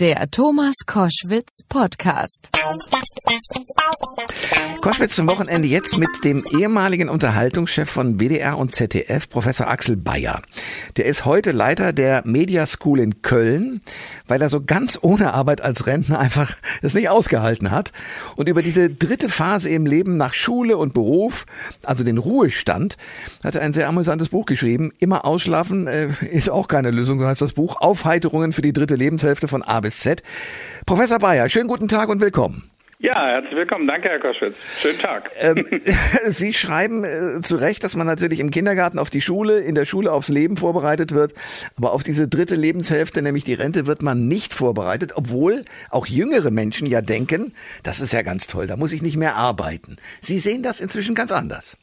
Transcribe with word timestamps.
Der 0.00 0.30
Thomas 0.30 0.74
Koschwitz 0.86 1.64
Podcast. 1.68 2.50
Koschwitz 4.80 5.16
zum 5.16 5.26
Wochenende 5.26 5.66
jetzt 5.66 5.98
mit 5.98 6.08
dem 6.22 6.44
ehemaligen 6.56 7.08
Unterhaltungschef 7.08 7.90
von 7.90 8.20
WDR 8.20 8.58
und 8.58 8.72
ZDF, 8.72 9.28
Professor 9.28 9.66
Axel 9.66 9.96
Bayer. 9.96 10.40
Der 10.98 11.06
ist 11.06 11.24
heute 11.24 11.50
Leiter 11.50 11.92
der 11.92 12.22
Media 12.24 12.64
School 12.66 13.00
in 13.00 13.22
Köln, 13.22 13.80
weil 14.28 14.40
er 14.40 14.50
so 14.50 14.62
ganz 14.64 15.00
ohne 15.02 15.34
Arbeit 15.34 15.62
als 15.62 15.88
Rentner 15.88 16.20
einfach 16.20 16.54
es 16.80 16.94
nicht 16.94 17.08
ausgehalten 17.08 17.72
hat. 17.72 17.90
Und 18.36 18.48
über 18.48 18.62
diese 18.62 18.90
dritte 18.90 19.28
Phase 19.28 19.68
im 19.70 19.84
Leben 19.84 20.16
nach 20.16 20.34
Schule 20.34 20.76
und 20.76 20.94
Beruf, 20.94 21.44
also 21.82 22.04
den 22.04 22.18
Ruhestand, 22.18 22.98
hat 23.42 23.56
er 23.56 23.62
ein 23.62 23.72
sehr 23.72 23.88
amüsantes 23.88 24.28
Buch 24.28 24.46
geschrieben. 24.46 24.92
Immer 25.00 25.24
ausschlafen 25.24 25.88
äh, 25.88 26.10
ist 26.30 26.50
auch 26.50 26.68
keine 26.68 26.92
Lösung, 26.92 27.18
so 27.18 27.26
heißt 27.26 27.42
das 27.42 27.54
Buch. 27.54 27.80
Aufheiterungen 27.80 28.52
für 28.52 28.62
die 28.62 28.72
dritte 28.72 28.94
Lebenshälfte 28.94 29.48
von 29.48 29.64
A 29.64 29.87
bis 29.88 30.00
Z. 30.00 30.22
Professor 30.84 31.18
Bayer, 31.18 31.48
schönen 31.48 31.66
guten 31.66 31.88
Tag 31.88 32.10
und 32.10 32.20
willkommen. 32.20 32.70
Ja, 32.98 33.14
herzlich 33.28 33.54
willkommen. 33.54 33.86
Danke, 33.86 34.10
Herr 34.10 34.18
Koschwitz. 34.18 34.82
Schönen 34.82 34.98
Tag. 34.98 35.30
Ähm, 35.40 35.64
Sie 36.26 36.52
schreiben 36.52 37.04
äh, 37.04 37.40
zu 37.40 37.56
Recht, 37.56 37.84
dass 37.84 37.96
man 37.96 38.06
natürlich 38.06 38.40
im 38.40 38.50
Kindergarten 38.50 38.98
auf 38.98 39.08
die 39.08 39.22
Schule, 39.22 39.60
in 39.60 39.74
der 39.74 39.86
Schule 39.86 40.12
aufs 40.12 40.28
Leben 40.28 40.58
vorbereitet 40.58 41.14
wird, 41.14 41.32
aber 41.78 41.92
auf 41.92 42.02
diese 42.02 42.28
dritte 42.28 42.54
Lebenshälfte, 42.54 43.22
nämlich 43.22 43.44
die 43.44 43.54
Rente, 43.54 43.86
wird 43.86 44.02
man 44.02 44.28
nicht 44.28 44.52
vorbereitet, 44.52 45.12
obwohl 45.14 45.64
auch 45.88 46.06
jüngere 46.06 46.50
Menschen 46.50 46.86
ja 46.86 47.00
denken, 47.00 47.54
das 47.82 48.00
ist 48.00 48.12
ja 48.12 48.20
ganz 48.20 48.46
toll, 48.46 48.66
da 48.66 48.76
muss 48.76 48.92
ich 48.92 49.00
nicht 49.00 49.16
mehr 49.16 49.36
arbeiten. 49.36 49.96
Sie 50.20 50.38
sehen 50.38 50.62
das 50.62 50.80
inzwischen 50.80 51.14
ganz 51.14 51.32
anders. 51.32 51.78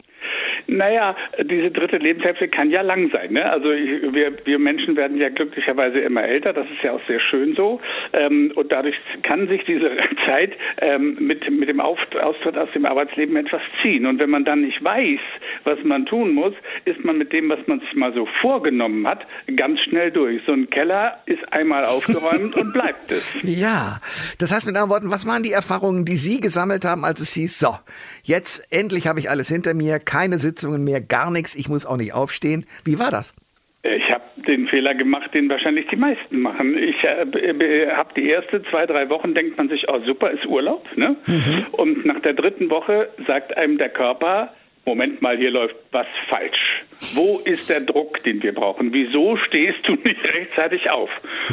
Naja, 0.67 1.15
diese 1.43 1.71
dritte 1.71 1.97
Lebenshälfte 1.97 2.47
kann 2.47 2.69
ja 2.69 2.81
lang 2.81 3.09
sein. 3.11 3.33
Ne? 3.33 3.49
Also 3.49 3.69
wir, 3.69 4.33
wir 4.45 4.59
Menschen 4.59 4.95
werden 4.95 5.17
ja 5.17 5.29
glücklicherweise 5.29 5.99
immer 5.99 6.23
älter, 6.23 6.53
das 6.53 6.65
ist 6.67 6.83
ja 6.83 6.91
auch 6.93 7.01
sehr 7.07 7.19
schön 7.19 7.55
so. 7.55 7.79
Ähm, 8.13 8.51
und 8.55 8.71
dadurch 8.71 8.95
kann 9.23 9.47
sich 9.47 9.63
diese 9.65 9.91
Zeit 10.25 10.53
ähm, 10.81 11.17
mit, 11.19 11.49
mit 11.51 11.69
dem 11.69 11.79
Austritt 11.79 12.57
aus 12.57 12.69
dem 12.73 12.85
Arbeitsleben 12.85 13.35
etwas 13.35 13.61
ziehen. 13.81 14.05
Und 14.05 14.19
wenn 14.19 14.29
man 14.29 14.45
dann 14.45 14.61
nicht 14.61 14.83
weiß, 14.83 15.19
was 15.63 15.79
man 15.83 16.05
tun 16.05 16.33
muss, 16.33 16.53
ist 16.85 17.03
man 17.03 17.17
mit 17.17 17.31
dem, 17.31 17.49
was 17.49 17.59
man 17.67 17.79
sich 17.79 17.93
mal 17.93 18.13
so 18.13 18.27
vorgenommen 18.41 19.07
hat, 19.07 19.25
ganz 19.55 19.79
schnell 19.81 20.11
durch. 20.11 20.41
So 20.45 20.53
ein 20.53 20.69
Keller 20.69 21.21
ist 21.25 21.41
einmal 21.53 21.85
aufgeräumt 21.85 22.55
und 22.55 22.73
bleibt 22.73 23.11
es. 23.11 23.25
Ja, 23.41 23.99
das 24.39 24.53
heißt 24.53 24.65
mit 24.65 24.75
anderen 24.75 24.89
Worten, 24.89 25.11
was 25.11 25.27
waren 25.27 25.43
die 25.43 25.51
Erfahrungen, 25.51 26.05
die 26.05 26.17
Sie 26.17 26.39
gesammelt 26.39 26.85
haben, 26.85 27.05
als 27.05 27.19
es 27.19 27.33
hieß, 27.33 27.59
so, 27.59 27.75
jetzt 28.23 28.67
endlich 28.71 29.07
habe 29.07 29.19
ich 29.19 29.29
alles 29.29 29.49
hinter 29.49 29.73
mir, 29.73 29.99
keine 29.99 30.39
Sitzung 30.39 30.54
Sitzungen 30.55 30.83
mehr, 30.85 31.01
gar 31.01 31.31
nichts, 31.31 31.55
ich 31.55 31.67
muss 31.67 31.85
auch 31.85 31.97
nicht 31.97 32.13
aufstehen. 32.13 32.65
Wie 32.85 32.97
war 32.97 33.11
das? 33.11 33.35
Ich 33.83 34.09
habe 34.09 34.23
den 34.47 34.67
Fehler 34.67 34.95
gemacht, 34.95 35.33
den 35.33 35.49
wahrscheinlich 35.49 35.85
die 35.87 35.97
meisten 35.97 36.39
machen. 36.39 36.75
Ich 36.77 37.03
äh, 37.03 37.91
habe 37.91 38.13
die 38.15 38.27
erste 38.27 38.63
zwei, 38.71 38.85
drei 38.85 39.09
Wochen, 39.09 39.35
denkt 39.35 39.57
man 39.57 39.69
sich, 39.69 39.87
oh 39.89 39.99
super, 40.05 40.31
ist 40.31 40.45
Urlaub. 40.45 40.85
Ne? 40.95 41.15
Mhm. 41.27 41.65
Und 41.73 42.05
nach 42.05 42.19
der 42.21 42.33
dritten 42.33 42.69
Woche 42.69 43.09
sagt 43.27 43.55
einem 43.57 43.77
der 43.77 43.89
Körper, 43.89 44.53
Moment 44.85 45.21
mal, 45.21 45.35
hier 45.37 45.49
läuft 45.49 45.75
was 45.91 46.05
falsch. 46.29 46.83
Wo 47.13 47.39
ist 47.43 47.69
der 47.69 47.81
Druck, 47.81 48.23
den 48.23 48.41
wir 48.43 48.53
brauchen? 48.53 48.93
Wieso 48.93 49.35
stehst 49.37 49.79
du 49.87 49.93
nicht 50.03 50.23
rechtzeitig 50.23 50.89
auf? 50.91 51.09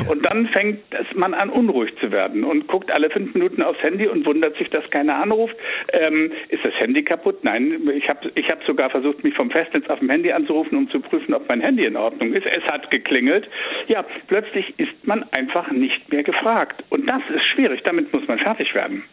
Und 0.08 0.22
dann 0.24 0.48
fängt 0.48 0.80
man 1.14 1.32
an, 1.32 1.48
unruhig 1.48 1.92
zu 2.00 2.12
werden 2.12 2.44
und 2.44 2.68
guckt 2.68 2.90
alle 2.90 3.10
fünf 3.10 3.34
Minuten 3.34 3.62
aufs 3.62 3.82
Handy 3.82 4.06
und 4.06 4.26
wundert 4.26 4.56
sich, 4.58 4.68
dass 4.70 4.88
keiner 4.90 5.16
anruft. 5.16 5.56
Ähm, 5.92 6.32
ist 6.48 6.64
das 6.64 6.74
Handy 6.74 7.02
kaputt? 7.02 7.42
Nein, 7.42 7.88
ich 7.94 8.08
habe 8.08 8.30
ich 8.34 8.48
hab 8.50 8.62
sogar 8.64 8.90
versucht, 8.90 9.24
mich 9.24 9.34
vom 9.34 9.50
Festnetz 9.50 9.88
auf 9.88 10.00
dem 10.00 10.10
Handy 10.10 10.30
anzurufen, 10.30 10.76
um 10.76 10.90
zu 10.90 11.00
prüfen, 11.00 11.32
ob 11.34 11.48
mein 11.48 11.60
Handy 11.60 11.86
in 11.86 11.96
Ordnung 11.96 12.34
ist. 12.34 12.46
Es 12.46 12.64
hat 12.70 12.90
geklingelt. 12.90 13.48
Ja, 13.88 14.04
plötzlich 14.28 14.78
ist 14.78 14.92
man 15.04 15.24
einfach 15.36 15.70
nicht 15.70 16.10
mehr 16.12 16.22
gefragt. 16.22 16.84
Und 16.90 17.06
das 17.06 17.22
ist 17.34 17.44
schwierig. 17.54 17.80
Damit 17.84 18.12
muss 18.12 18.26
man 18.28 18.38
fertig 18.38 18.74
werden. 18.74 19.04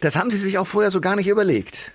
Das 0.00 0.16
haben 0.18 0.30
Sie 0.30 0.36
sich 0.36 0.58
auch 0.58 0.66
vorher 0.66 0.90
so 0.90 1.00
gar 1.00 1.14
nicht 1.16 1.28
überlegt. 1.28 1.92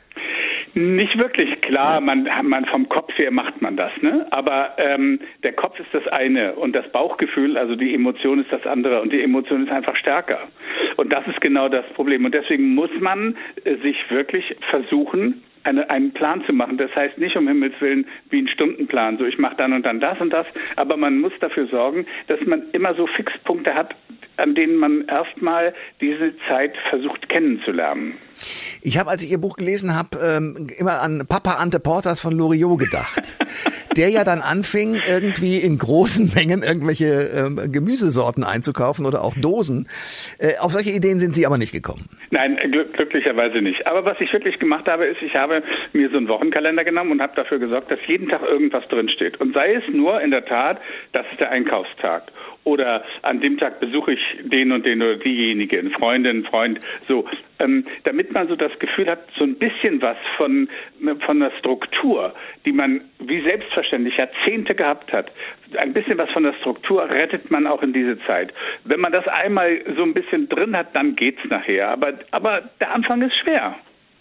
Nicht 0.78 1.18
wirklich, 1.18 1.62
klar, 1.62 2.02
man, 2.02 2.28
man 2.44 2.66
vom 2.66 2.90
Kopf 2.90 3.18
her 3.18 3.32
macht 3.32 3.62
man 3.62 3.78
das, 3.78 3.94
ne? 4.02 4.28
Aber 4.32 4.74
ähm, 4.78 5.22
der 5.42 5.54
Kopf 5.54 5.80
ist 5.80 5.94
das 5.94 6.06
eine 6.10 6.54
und 6.56 6.76
das 6.76 6.86
Bauchgefühl, 6.92 7.58
also 7.58 7.78
die 7.78 7.96
Emotion 7.96 8.42
ist 8.42 8.52
das 8.52 8.68
andere 8.68 9.02
und 9.02 9.14
die 9.14 9.22
Emotion 9.22 9.64
ist 9.64 9.72
einfach 9.72 9.96
stärker. 9.96 10.50
Und 10.98 11.14
das 11.14 11.26
ist 11.28 11.40
genau 11.40 11.70
das 11.70 11.86
Problem. 11.94 12.26
Und 12.26 12.34
deswegen 12.34 12.76
muss 12.76 12.90
man 13.00 13.38
äh, 13.64 13.76
sich 13.78 13.96
wirklich 14.12 14.54
versuchen, 14.70 15.44
eine, 15.64 15.90
einen 15.90 16.12
Plan 16.12 16.44
zu 16.46 16.52
machen. 16.52 16.78
Das 16.78 16.94
heißt 16.94 17.18
nicht 17.18 17.36
um 17.36 17.48
Himmels 17.48 17.80
Willen 17.80 18.06
wie 18.30 18.42
ein 18.42 18.48
Stundenplan, 18.50 19.18
so 19.18 19.26
ich 19.26 19.38
mache 19.38 19.56
dann 19.56 19.72
und 19.72 19.86
dann 19.86 20.02
das 20.02 20.20
und 20.20 20.34
das, 20.34 20.52
aber 20.76 20.98
man 20.98 21.20
muss 21.20 21.34
dafür 21.40 21.68
sorgen, 21.68 22.06
dass 22.28 22.40
man 22.46 22.64
immer 22.74 22.94
so 22.96 23.08
Fixpunkte 23.08 23.74
hat, 23.74 23.96
an 24.38 24.56
denen 24.56 24.76
man 24.78 25.06
erstmal 25.08 25.74
diese 26.02 26.34
Zeit 26.48 26.74
versucht 26.90 27.30
kennenzulernen. 27.30 28.14
Ich 28.82 28.98
habe, 28.98 29.10
als 29.10 29.24
ich 29.24 29.32
Ihr 29.32 29.40
Buch 29.40 29.56
gelesen 29.56 29.96
habe, 29.96 30.18
ähm, 30.18 30.68
immer 30.78 31.02
an 31.02 31.26
Papa 31.28 31.56
Ante 31.62 31.80
Portas 31.80 32.22
von 32.22 32.34
Loriot 32.34 32.80
gedacht. 32.80 33.38
der 33.96 34.10
ja 34.10 34.24
dann 34.24 34.42
anfing, 34.42 34.98
irgendwie 35.08 35.58
in 35.58 35.78
großen 35.78 36.32
Mengen 36.36 36.64
irgendwelche 36.64 37.32
ähm, 37.36 37.72
Gemüsesorten 37.72 38.44
einzukaufen 38.44 39.06
oder 39.06 39.24
auch 39.24 39.34
Dosen. 39.36 39.88
Äh, 40.40 40.60
auf 40.60 40.72
solche 40.72 40.92
Ideen 40.92 41.20
sind 41.20 41.34
Sie 41.34 41.46
aber 41.46 41.58
nicht 41.58 41.72
gekommen. 41.72 42.06
Nein, 42.32 42.58
glück 42.58 42.94
glücklicherweise 42.94 43.62
nicht. 43.62 43.88
Aber 43.88 44.06
was 44.06 44.20
ich 44.20 44.32
wirklich 44.34 44.60
gemacht 44.60 44.88
habe, 44.88 45.06
ist, 45.06 45.22
ich 45.22 45.36
habe 45.36 45.64
mir 45.94 46.10
so 46.10 46.18
einen 46.18 46.28
Wochenkalender 46.28 46.84
genommen 46.84 47.12
und 47.12 47.22
habe 47.22 47.36
dafür 47.36 47.60
gesorgt, 47.60 47.90
dass 47.92 48.00
jeden 48.08 48.28
Tag 48.28 48.42
irgendwas 48.42 48.86
drinsteht. 48.90 49.40
Und 49.40 49.54
sei 49.54 49.76
es 49.76 49.84
nur 49.94 50.22
in 50.22 50.32
der 50.32 50.46
Tat, 50.46 50.80
das 51.14 51.26
ist 51.32 51.40
der 51.40 51.52
Einkaufstag 51.52 52.24
oder 52.66 53.04
an 53.22 53.40
dem 53.40 53.58
Tag 53.58 53.80
besuche 53.80 54.14
ich 54.14 54.20
den 54.44 54.72
und 54.72 54.86
den 54.86 55.02
oder 55.02 55.16
diejenige, 55.16 55.80
eine 55.80 55.92
Freundin, 55.92 56.44
Freund, 56.44 56.80
so, 57.08 57.26
ähm, 57.60 57.86
damit 58.04 58.34
man 58.34 58.48
so 58.48 58.56
das 58.56 58.78
Gefühl 58.80 59.08
hat, 59.08 59.20
so 59.38 59.44
ein 59.44 59.56
bisschen 59.56 60.02
was 60.02 60.18
von, 60.36 60.68
von 61.26 61.40
der 61.40 61.52
Struktur, 61.60 62.34
die 62.66 62.74
man 62.74 63.02
wie 63.20 63.42
selbstverständlich 63.42 64.18
Jahrzehnte 64.18 64.76
gehabt 64.76 65.14
hat, 65.14 65.32
ein 65.78 65.94
bisschen 65.94 66.18
was 66.18 66.30
von 66.32 66.44
der 66.44 66.54
Struktur 66.54 67.10
rettet 67.10 67.50
man 67.52 67.68
auch 67.68 67.82
in 67.82 67.94
diese 67.94 68.20
Zeit. 68.26 68.52
Wenn 68.84 69.00
man 69.00 69.12
das 69.12 69.28
einmal 69.28 69.80
so 69.96 70.04
ein 70.04 70.14
bisschen 70.14 70.50
drin 70.50 70.76
hat, 70.76 70.96
dann 70.96 71.16
geht's 71.16 71.42
nachher. 71.50 71.90
Aber, 71.90 72.14
aber 72.32 72.64
der 72.80 72.94
Anfang 72.94 73.22
ist 73.22 73.36
schwer. 73.38 73.76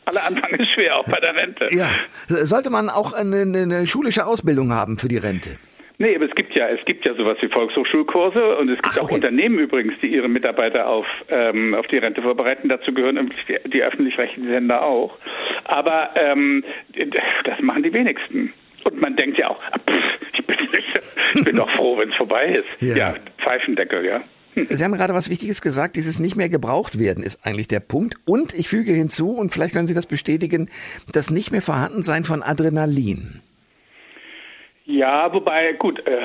Aller 0.06 0.26
Anfang 0.26 0.52
ist 0.52 0.68
schwer, 0.74 0.98
auch 0.98 1.04
bei 1.06 1.18
der 1.18 1.34
Rente. 1.34 1.68
Ja. 1.70 1.88
Sollte 2.28 2.68
man 2.68 2.90
auch 2.90 3.14
eine, 3.14 3.40
eine 3.40 3.86
schulische 3.86 4.26
Ausbildung 4.26 4.72
haben 4.72 4.98
für 4.98 5.08
die 5.08 5.16
Rente? 5.16 5.56
Nee, 5.98 6.16
aber 6.16 6.24
es 6.24 6.34
gibt 6.34 6.54
ja, 6.54 6.68
es 6.68 6.84
gibt 6.86 7.04
ja 7.04 7.14
sowas 7.14 7.38
wie 7.40 7.48
Volkshochschulkurse 7.48 8.56
und 8.56 8.70
es 8.70 8.76
gibt 8.76 8.86
Ach, 8.86 8.96
okay. 8.96 9.06
auch 9.06 9.10
Unternehmen 9.12 9.58
übrigens, 9.58 9.94
die 10.02 10.08
ihre 10.08 10.28
Mitarbeiter 10.28 10.88
auf, 10.88 11.06
ähm, 11.28 11.74
auf 11.74 11.86
die 11.86 11.98
Rente 11.98 12.20
vorbereiten. 12.20 12.68
Dazu 12.68 12.92
gehören 12.92 13.30
die, 13.48 13.70
die 13.70 13.82
öffentlich-rechtlichen 13.82 14.48
Sender 14.48 14.82
auch. 14.82 15.16
Aber 15.64 16.10
ähm, 16.16 16.64
das 17.44 17.60
machen 17.60 17.84
die 17.84 17.92
wenigsten. 17.92 18.52
Und 18.84 19.00
man 19.00 19.14
denkt 19.16 19.38
ja 19.38 19.48
auch, 19.48 19.60
ah, 19.70 19.78
pff, 19.78 20.32
ich, 20.32 20.46
bin, 20.46 20.56
ich 21.34 21.44
bin 21.44 21.56
doch 21.56 21.70
froh, 21.70 21.96
wenn 21.96 22.08
es 22.08 22.14
vorbei 22.16 22.56
ist. 22.56 22.68
Ja. 22.80 22.96
ja, 22.96 23.14
Pfeifendeckel, 23.38 24.04
ja. 24.04 24.20
Sie 24.56 24.84
haben 24.84 24.92
gerade 24.92 25.14
was 25.14 25.30
Wichtiges 25.30 25.62
gesagt, 25.62 25.96
dieses 25.96 26.18
nicht 26.18 26.36
mehr 26.36 26.48
gebraucht 26.48 26.98
werden 26.98 27.24
ist 27.24 27.44
eigentlich 27.44 27.66
der 27.66 27.80
Punkt. 27.80 28.16
Und 28.24 28.54
ich 28.54 28.68
füge 28.68 28.92
hinzu, 28.92 29.30
und 29.30 29.52
vielleicht 29.52 29.74
können 29.74 29.86
Sie 29.86 29.94
das 29.94 30.06
bestätigen, 30.06 30.68
das 31.12 31.30
nicht 31.30 31.50
mehr 31.50 31.62
Vorhandensein 31.62 32.24
von 32.24 32.42
Adrenalin. 32.42 33.40
Ja, 34.86 35.32
wobei, 35.32 35.72
gut, 35.72 36.06
äh, 36.06 36.18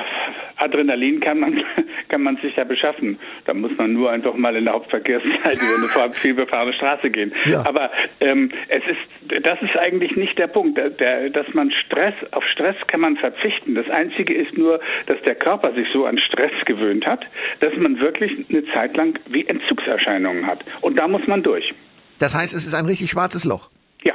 Adrenalin 0.56 1.20
kann 1.20 1.40
man, 1.40 1.64
kann 2.08 2.22
man 2.22 2.36
sich 2.36 2.54
ja 2.56 2.64
beschaffen. 2.64 3.18
Da 3.46 3.54
muss 3.54 3.70
man 3.78 3.94
nur 3.94 4.10
einfach 4.10 4.34
mal 4.34 4.54
in 4.54 4.64
der 4.66 4.74
Hauptverkehrszeit 4.74 5.56
über 5.56 6.02
eine 6.04 6.12
vielbefahrene 6.12 6.74
Straße 6.74 7.08
gehen. 7.08 7.32
Ja. 7.46 7.64
Aber 7.66 7.90
ähm, 8.20 8.50
es 8.68 8.82
ist, 8.84 9.42
das 9.44 9.62
ist 9.62 9.76
eigentlich 9.78 10.14
nicht 10.14 10.38
der 10.38 10.46
Punkt, 10.46 10.76
der, 10.76 10.90
der, 10.90 11.30
dass 11.30 11.46
man 11.54 11.70
Stress, 11.70 12.12
auf 12.32 12.44
Stress 12.52 12.76
kann 12.88 13.00
man 13.00 13.16
verzichten. 13.16 13.74
Das 13.74 13.88
Einzige 13.88 14.34
ist 14.34 14.54
nur, 14.58 14.78
dass 15.06 15.20
der 15.22 15.36
Körper 15.36 15.72
sich 15.72 15.88
so 15.90 16.04
an 16.04 16.18
Stress 16.18 16.52
gewöhnt 16.66 17.06
hat, 17.06 17.24
dass 17.60 17.72
man 17.78 17.98
wirklich 17.98 18.44
eine 18.50 18.66
Zeit 18.74 18.94
lang 18.94 19.18
wie 19.28 19.46
Entzugserscheinungen 19.46 20.46
hat. 20.46 20.62
Und 20.82 20.96
da 20.96 21.08
muss 21.08 21.26
man 21.26 21.42
durch. 21.42 21.72
Das 22.18 22.36
heißt, 22.36 22.54
es 22.54 22.66
ist 22.66 22.74
ein 22.74 22.84
richtig 22.84 23.08
schwarzes 23.08 23.46
Loch. 23.46 23.70
Ja, 24.04 24.14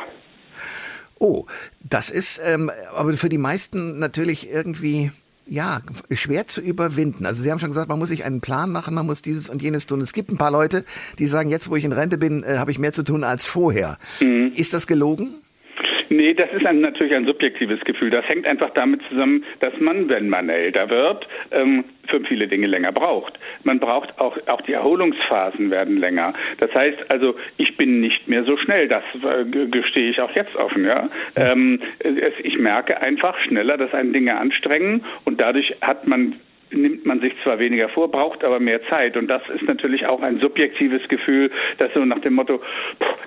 Oh, 1.26 1.48
das 1.82 2.12
ist 2.12 2.40
ähm, 2.46 2.70
aber 2.94 3.18
für 3.18 3.30
die 3.30 3.40
meisten 3.40 3.98
natürlich 3.98 4.48
irgendwie 4.48 5.12
ja, 5.48 5.82
schwer 6.12 6.46
zu 6.46 6.62
überwinden. 6.62 7.26
Also 7.26 7.42
Sie 7.42 7.52
haben 7.52 7.58
schon 7.58 7.72
gesagt, 7.72 7.90
man 7.90 7.98
muss 7.98 8.10
sich 8.10 8.26
einen 8.26 8.42
Plan 8.42 8.72
machen, 8.72 8.94
man 8.94 9.08
muss 9.08 9.24
dieses 9.24 9.50
und 9.50 9.60
jenes 9.60 9.88
tun. 9.88 10.02
Es 10.02 10.14
gibt 10.14 10.32
ein 10.32 10.38
paar 10.38 10.52
Leute, 10.52 10.86
die 11.18 11.26
sagen, 11.26 11.50
jetzt 11.50 11.68
wo 11.68 11.76
ich 11.76 11.84
in 11.84 11.94
Rente 11.94 12.20
bin, 12.20 12.44
äh, 12.44 12.58
habe 12.58 12.70
ich 12.70 12.78
mehr 12.78 12.92
zu 12.92 13.02
tun 13.02 13.24
als 13.24 13.44
vorher. 13.44 13.98
Mhm. 14.20 14.52
Ist 14.56 14.76
das 14.76 14.86
gelogen? 14.86 15.34
Nee, 16.10 16.34
das 16.34 16.52
ist 16.54 16.66
ein, 16.66 16.82
natürlich 16.82 17.14
ein 17.14 17.26
subjektives 17.26 17.80
Gefühl. 17.82 18.10
Das 18.10 18.28
hängt 18.28 18.46
einfach 18.46 18.72
damit 18.72 19.02
zusammen, 19.10 19.44
dass 19.60 19.74
man, 19.80 20.10
wenn 20.10 20.30
man 20.30 20.50
älter 20.50 20.90
wird, 20.90 21.28
ähm, 21.52 21.86
für 22.08 22.20
viele 22.22 22.48
Dinge 22.48 22.68
länger 22.68 22.92
braucht. 22.92 23.40
Man 23.64 23.80
braucht 23.80 24.18
auch, 24.20 24.38
auch 24.48 24.62
die 24.62 24.74
Erholungsphasen 24.74 25.72
werden 25.72 25.98
länger. 25.98 26.34
Das 26.60 26.74
heißt 26.74 27.10
also, 27.10 27.36
ich 27.58 27.76
bin 27.78 28.02
nicht 28.02 28.28
mehr 28.28 28.44
so 28.44 28.58
schnell. 28.58 28.88
Das 28.88 29.04
äh, 29.24 29.46
gestehe 29.68 30.10
ich 30.10 30.22
auch 30.22 30.32
jetzt 30.36 30.56
offen. 30.56 30.86
Ja? 30.86 31.10
Ähm, 31.36 31.82
es, 32.00 32.34
ich 32.44 32.58
merke 32.58 33.02
einfach 33.02 33.38
schneller, 33.40 33.78
dass 33.78 33.94
einen 33.94 34.14
Dinge 34.14 34.38
anstrengen 34.38 35.04
und 35.24 35.42
dadurch 35.42 35.76
hat 35.82 36.08
man 36.08 36.36
nimmt 36.72 37.06
man 37.06 37.22
sich 37.22 37.34
zwar 37.44 37.60
weniger 37.60 37.90
vor, 37.90 38.12
braucht 38.12 38.44
aber 38.44 38.60
mehr 38.60 38.84
Zeit. 38.88 39.16
Und 39.16 39.28
das 39.28 39.42
ist 39.50 39.64
natürlich 39.64 40.06
auch 40.08 40.22
ein 40.22 40.40
subjektives 40.40 41.08
Gefühl, 41.08 41.52
das 41.78 41.94
so 41.94 42.04
nach 42.04 42.20
dem 42.20 42.34
Motto, 42.34 42.62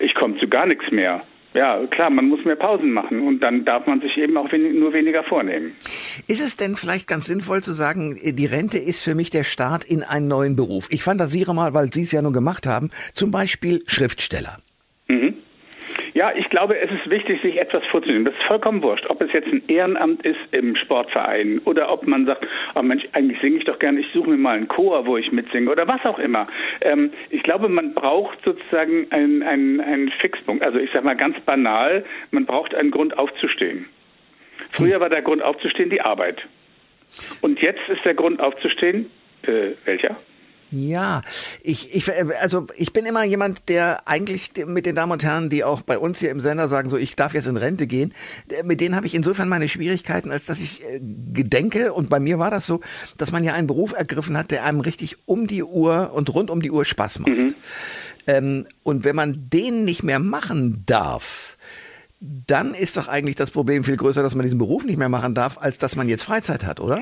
ich 0.00 0.14
komme 0.14 0.36
zu 0.38 0.48
gar 0.48 0.66
nichts 0.66 0.90
mehr. 0.90 1.22
Ja, 1.54 1.84
klar, 1.86 2.10
man 2.10 2.28
muss 2.28 2.44
mehr 2.44 2.56
Pausen 2.56 2.92
machen 2.92 3.26
und 3.26 3.40
dann 3.40 3.64
darf 3.64 3.86
man 3.86 4.00
sich 4.00 4.16
eben 4.18 4.36
auch 4.36 4.52
wenig, 4.52 4.74
nur 4.74 4.92
weniger 4.92 5.24
vornehmen. 5.24 5.74
Ist 6.26 6.40
es 6.40 6.56
denn 6.56 6.76
vielleicht 6.76 7.08
ganz 7.08 7.26
sinnvoll 7.26 7.62
zu 7.62 7.72
sagen, 7.72 8.16
die 8.22 8.46
Rente 8.46 8.78
ist 8.78 9.02
für 9.02 9.14
mich 9.14 9.30
der 9.30 9.44
Start 9.44 9.84
in 9.84 10.02
einen 10.02 10.28
neuen 10.28 10.56
Beruf? 10.56 10.88
Ich 10.90 11.02
fantasiere 11.02 11.54
mal, 11.54 11.72
weil 11.72 11.92
Sie 11.92 12.02
es 12.02 12.12
ja 12.12 12.20
nun 12.20 12.34
gemacht 12.34 12.66
haben, 12.66 12.90
zum 13.14 13.30
Beispiel 13.30 13.82
Schriftsteller. 13.86 14.58
Ja, 16.18 16.32
ich 16.34 16.50
glaube, 16.50 16.76
es 16.76 16.90
ist 16.90 17.08
wichtig, 17.08 17.40
sich 17.42 17.60
etwas 17.60 17.86
vorzunehmen. 17.92 18.24
Das 18.24 18.34
ist 18.34 18.42
vollkommen 18.42 18.82
wurscht, 18.82 19.06
ob 19.08 19.22
es 19.22 19.32
jetzt 19.32 19.46
ein 19.52 19.62
Ehrenamt 19.68 20.26
ist 20.26 20.40
im 20.50 20.74
Sportverein 20.74 21.60
oder 21.64 21.92
ob 21.92 22.08
man 22.08 22.26
sagt, 22.26 22.44
oh 22.74 22.82
Mensch, 22.82 23.04
eigentlich 23.12 23.40
singe 23.40 23.58
ich 23.58 23.64
doch 23.66 23.78
gerne, 23.78 24.00
ich 24.00 24.12
suche 24.12 24.30
mir 24.30 24.36
mal 24.36 24.56
einen 24.56 24.66
Chor, 24.66 25.06
wo 25.06 25.16
ich 25.16 25.30
mitsinge 25.30 25.70
oder 25.70 25.86
was 25.86 26.04
auch 26.04 26.18
immer. 26.18 26.48
Ähm, 26.80 27.12
ich 27.30 27.44
glaube, 27.44 27.68
man 27.68 27.94
braucht 27.94 28.36
sozusagen 28.44 29.06
einen, 29.10 29.44
einen, 29.44 29.80
einen 29.80 30.08
Fixpunkt. 30.10 30.64
Also 30.64 30.80
ich 30.80 30.90
sage 30.90 31.04
mal 31.04 31.14
ganz 31.14 31.38
banal, 31.42 32.04
man 32.32 32.46
braucht 32.46 32.74
einen 32.74 32.90
Grund 32.90 33.16
aufzustehen. 33.16 33.86
Früher 34.72 34.98
war 34.98 35.10
der 35.10 35.22
Grund 35.22 35.40
aufzustehen 35.40 35.88
die 35.88 36.00
Arbeit. 36.00 36.42
Und 37.42 37.62
jetzt 37.62 37.88
ist 37.88 38.04
der 38.04 38.14
Grund 38.14 38.40
aufzustehen, 38.40 39.08
äh, 39.42 39.74
welcher? 39.84 40.16
Ja, 40.70 41.22
ich, 41.62 41.94
ich, 41.94 42.10
also 42.42 42.66
ich 42.76 42.92
bin 42.92 43.06
immer 43.06 43.24
jemand, 43.24 43.68
der 43.70 44.06
eigentlich 44.06 44.52
mit 44.66 44.84
den 44.84 44.94
Damen 44.94 45.12
und 45.12 45.24
Herren, 45.24 45.48
die 45.48 45.64
auch 45.64 45.80
bei 45.80 45.98
uns 45.98 46.18
hier 46.18 46.30
im 46.30 46.40
Sender 46.40 46.68
sagen, 46.68 46.90
so 46.90 46.98
ich 46.98 47.16
darf 47.16 47.32
jetzt 47.32 47.46
in 47.46 47.56
Rente 47.56 47.86
gehen, 47.86 48.12
mit 48.64 48.80
denen 48.80 48.94
habe 48.94 49.06
ich 49.06 49.14
insofern 49.14 49.48
meine 49.48 49.68
Schwierigkeiten, 49.68 50.30
als 50.30 50.44
dass 50.44 50.60
ich 50.60 50.84
äh, 50.84 51.00
gedenke, 51.32 51.94
und 51.94 52.10
bei 52.10 52.20
mir 52.20 52.38
war 52.38 52.50
das 52.50 52.66
so, 52.66 52.80
dass 53.16 53.32
man 53.32 53.44
ja 53.44 53.54
einen 53.54 53.66
Beruf 53.66 53.92
ergriffen 53.92 54.36
hat, 54.36 54.50
der 54.50 54.64
einem 54.64 54.80
richtig 54.80 55.16
um 55.26 55.46
die 55.46 55.62
Uhr 55.64 56.12
und 56.12 56.34
rund 56.34 56.50
um 56.50 56.60
die 56.60 56.70
Uhr 56.70 56.84
Spaß 56.84 57.20
macht. 57.20 57.30
Mhm. 57.30 57.54
Ähm, 58.26 58.66
und 58.82 59.04
wenn 59.04 59.16
man 59.16 59.48
den 59.48 59.86
nicht 59.86 60.02
mehr 60.02 60.18
machen 60.18 60.82
darf, 60.84 61.56
dann 62.20 62.74
ist 62.74 62.96
doch 62.96 63.08
eigentlich 63.08 63.36
das 63.36 63.50
Problem 63.50 63.84
viel 63.84 63.96
größer, 63.96 64.22
dass 64.22 64.34
man 64.34 64.42
diesen 64.42 64.58
Beruf 64.58 64.84
nicht 64.84 64.98
mehr 64.98 65.08
machen 65.08 65.34
darf, 65.34 65.56
als 65.58 65.78
dass 65.78 65.96
man 65.96 66.08
jetzt 66.08 66.24
Freizeit 66.24 66.64
hat, 66.66 66.80
oder? 66.80 67.00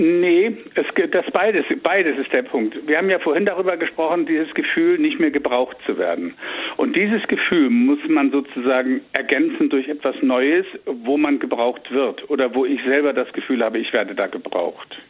Nee, 0.00 0.56
es, 0.76 0.86
das 1.10 1.26
beides, 1.32 1.64
beides 1.82 2.16
ist 2.18 2.32
der 2.32 2.44
Punkt. 2.44 2.86
Wir 2.86 2.98
haben 2.98 3.10
ja 3.10 3.18
vorhin 3.18 3.44
darüber 3.44 3.76
gesprochen, 3.76 4.26
dieses 4.26 4.54
Gefühl, 4.54 4.96
nicht 4.96 5.18
mehr 5.18 5.32
gebraucht 5.32 5.76
zu 5.86 5.98
werden. 5.98 6.34
Und 6.76 6.94
dieses 6.94 7.26
Gefühl 7.26 7.68
muss 7.68 7.98
man 8.06 8.30
sozusagen 8.30 9.00
ergänzen 9.12 9.70
durch 9.70 9.88
etwas 9.88 10.14
Neues, 10.22 10.66
wo 10.86 11.16
man 11.16 11.40
gebraucht 11.40 11.90
wird 11.90 12.30
oder 12.30 12.54
wo 12.54 12.64
ich 12.64 12.80
selber 12.84 13.12
das 13.12 13.32
Gefühl 13.32 13.64
habe, 13.64 13.78
ich 13.78 13.92
werde 13.92 14.14
da 14.14 14.28
gebraucht. 14.28 15.00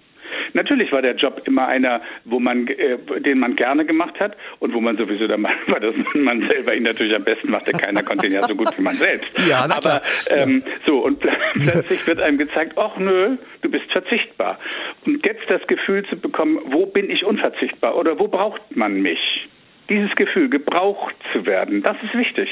Natürlich 0.54 0.92
war 0.92 1.02
der 1.02 1.14
Job 1.14 1.42
immer 1.44 1.66
einer, 1.66 2.00
wo 2.24 2.40
man, 2.40 2.66
äh, 2.68 2.98
den 3.20 3.38
man 3.38 3.56
gerne 3.56 3.84
gemacht 3.84 4.18
hat 4.20 4.36
und 4.58 4.74
wo 4.74 4.80
man 4.80 4.96
sowieso 4.96 5.26
der 5.26 5.38
Meinung 5.38 5.60
war, 5.68 5.80
dass 5.80 5.94
man 6.14 6.46
selber 6.46 6.74
ihn 6.74 6.84
natürlich 6.84 7.14
am 7.14 7.24
besten 7.24 7.50
machte. 7.50 7.72
Keiner 7.72 8.02
konnte 8.02 8.26
ihn 8.26 8.32
ja 8.32 8.42
so 8.42 8.54
gut 8.54 8.76
wie 8.76 8.82
man 8.82 8.94
selbst. 8.94 9.30
Ja, 9.48 9.66
na 9.68 9.76
Aber 9.76 10.02
ähm, 10.30 10.62
ja. 10.64 10.72
so 10.86 10.98
und 11.04 11.20
plötzlich 11.52 12.06
wird 12.06 12.20
einem 12.20 12.38
gezeigt, 12.38 12.76
ach 12.76 12.96
nö, 12.98 13.36
du 13.62 13.70
bist 13.70 13.90
verzichtbar. 13.92 14.58
Und 15.06 15.24
jetzt 15.24 15.48
das 15.48 15.66
Gefühl 15.66 16.04
zu 16.06 16.16
bekommen, 16.16 16.58
wo 16.66 16.86
bin 16.86 17.10
ich 17.10 17.24
unverzichtbar 17.24 17.96
oder 17.96 18.18
wo 18.18 18.28
braucht 18.28 18.76
man 18.76 19.00
mich? 19.00 19.48
Dieses 19.88 20.14
Gefühl, 20.16 20.50
gebraucht 20.50 21.14
zu 21.32 21.46
werden, 21.46 21.82
das 21.82 21.96
ist 22.02 22.14
wichtig. 22.14 22.48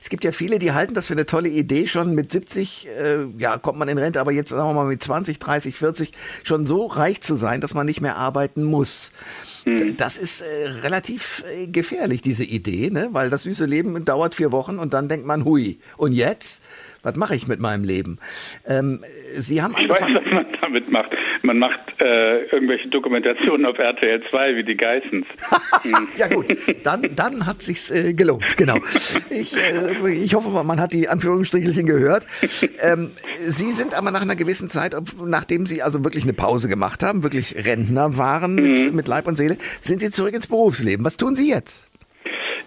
Es 0.00 0.08
gibt 0.08 0.24
ja 0.24 0.32
viele, 0.32 0.58
die 0.58 0.72
halten 0.72 0.94
das 0.94 1.08
für 1.08 1.14
eine 1.14 1.26
tolle 1.26 1.48
Idee, 1.48 1.86
schon 1.86 2.14
mit 2.14 2.30
70, 2.30 2.86
äh, 2.88 3.26
ja, 3.38 3.58
kommt 3.58 3.78
man 3.78 3.88
in 3.88 3.98
Rente, 3.98 4.20
aber 4.20 4.32
jetzt 4.32 4.50
sagen 4.50 4.68
wir 4.68 4.74
mal 4.74 4.86
mit 4.86 5.02
20, 5.02 5.38
30, 5.38 5.74
40 5.74 6.12
schon 6.44 6.66
so 6.66 6.86
reich 6.86 7.20
zu 7.20 7.34
sein, 7.34 7.60
dass 7.60 7.74
man 7.74 7.86
nicht 7.86 8.00
mehr 8.00 8.16
arbeiten 8.16 8.62
muss. 8.62 9.12
Hm. 9.64 9.96
Das 9.96 10.16
ist 10.16 10.40
äh, 10.40 10.68
relativ 10.82 11.42
äh, 11.52 11.66
gefährlich, 11.66 12.22
diese 12.22 12.44
Idee, 12.44 12.90
ne? 12.90 13.08
weil 13.12 13.30
das 13.30 13.42
süße 13.42 13.66
Leben 13.66 14.04
dauert 14.04 14.34
vier 14.34 14.52
Wochen 14.52 14.78
und 14.78 14.94
dann 14.94 15.08
denkt 15.08 15.26
man, 15.26 15.44
hui, 15.44 15.78
und 15.96 16.12
jetzt? 16.12 16.62
Was 17.08 17.16
mache 17.16 17.34
ich 17.34 17.48
mit 17.48 17.58
meinem 17.58 17.84
Leben? 17.84 18.18
Ähm, 18.66 19.00
Sie 19.34 19.62
haben. 19.62 19.74
Ich 19.78 19.88
weiß, 19.88 20.02
was 20.02 20.32
man 20.32 20.46
damit 20.60 20.90
macht. 20.90 21.10
Man 21.42 21.58
macht 21.58 21.80
äh, 22.00 22.44
irgendwelche 22.52 22.88
Dokumentationen 22.88 23.64
auf 23.64 23.78
RTL 23.78 24.20
2 24.28 24.56
wie 24.56 24.64
die 24.64 24.76
Geissens. 24.76 25.24
ja 26.16 26.28
gut, 26.28 26.46
dann, 26.82 27.08
dann 27.14 27.46
hat 27.46 27.62
sich's 27.62 27.90
äh, 27.90 28.12
gelohnt, 28.12 28.56
genau. 28.58 28.76
Ich, 29.30 29.56
äh, 29.56 30.10
ich 30.22 30.34
hoffe, 30.34 30.50
man 30.64 30.78
hat 30.78 30.92
die 30.92 31.08
Anführungsstrichelchen 31.08 31.86
gehört. 31.86 32.26
Ähm, 32.82 33.12
Sie 33.40 33.72
sind 33.72 33.94
aber 33.94 34.10
nach 34.10 34.22
einer 34.22 34.36
gewissen 34.36 34.68
Zeit, 34.68 34.94
nachdem 35.24 35.64
Sie 35.64 35.80
also 35.82 36.04
wirklich 36.04 36.24
eine 36.24 36.34
Pause 36.34 36.68
gemacht 36.68 37.02
haben, 37.02 37.22
wirklich 37.22 37.54
Rentner 37.64 38.18
waren 38.18 38.54
mit, 38.54 38.90
mhm. 38.90 38.94
mit 38.94 39.08
Leib 39.08 39.26
und 39.26 39.36
Seele, 39.36 39.56
sind 39.80 40.02
Sie 40.02 40.10
zurück 40.10 40.34
ins 40.34 40.48
Berufsleben. 40.48 41.04
Was 41.06 41.16
tun 41.16 41.34
Sie 41.34 41.48
jetzt? 41.48 41.87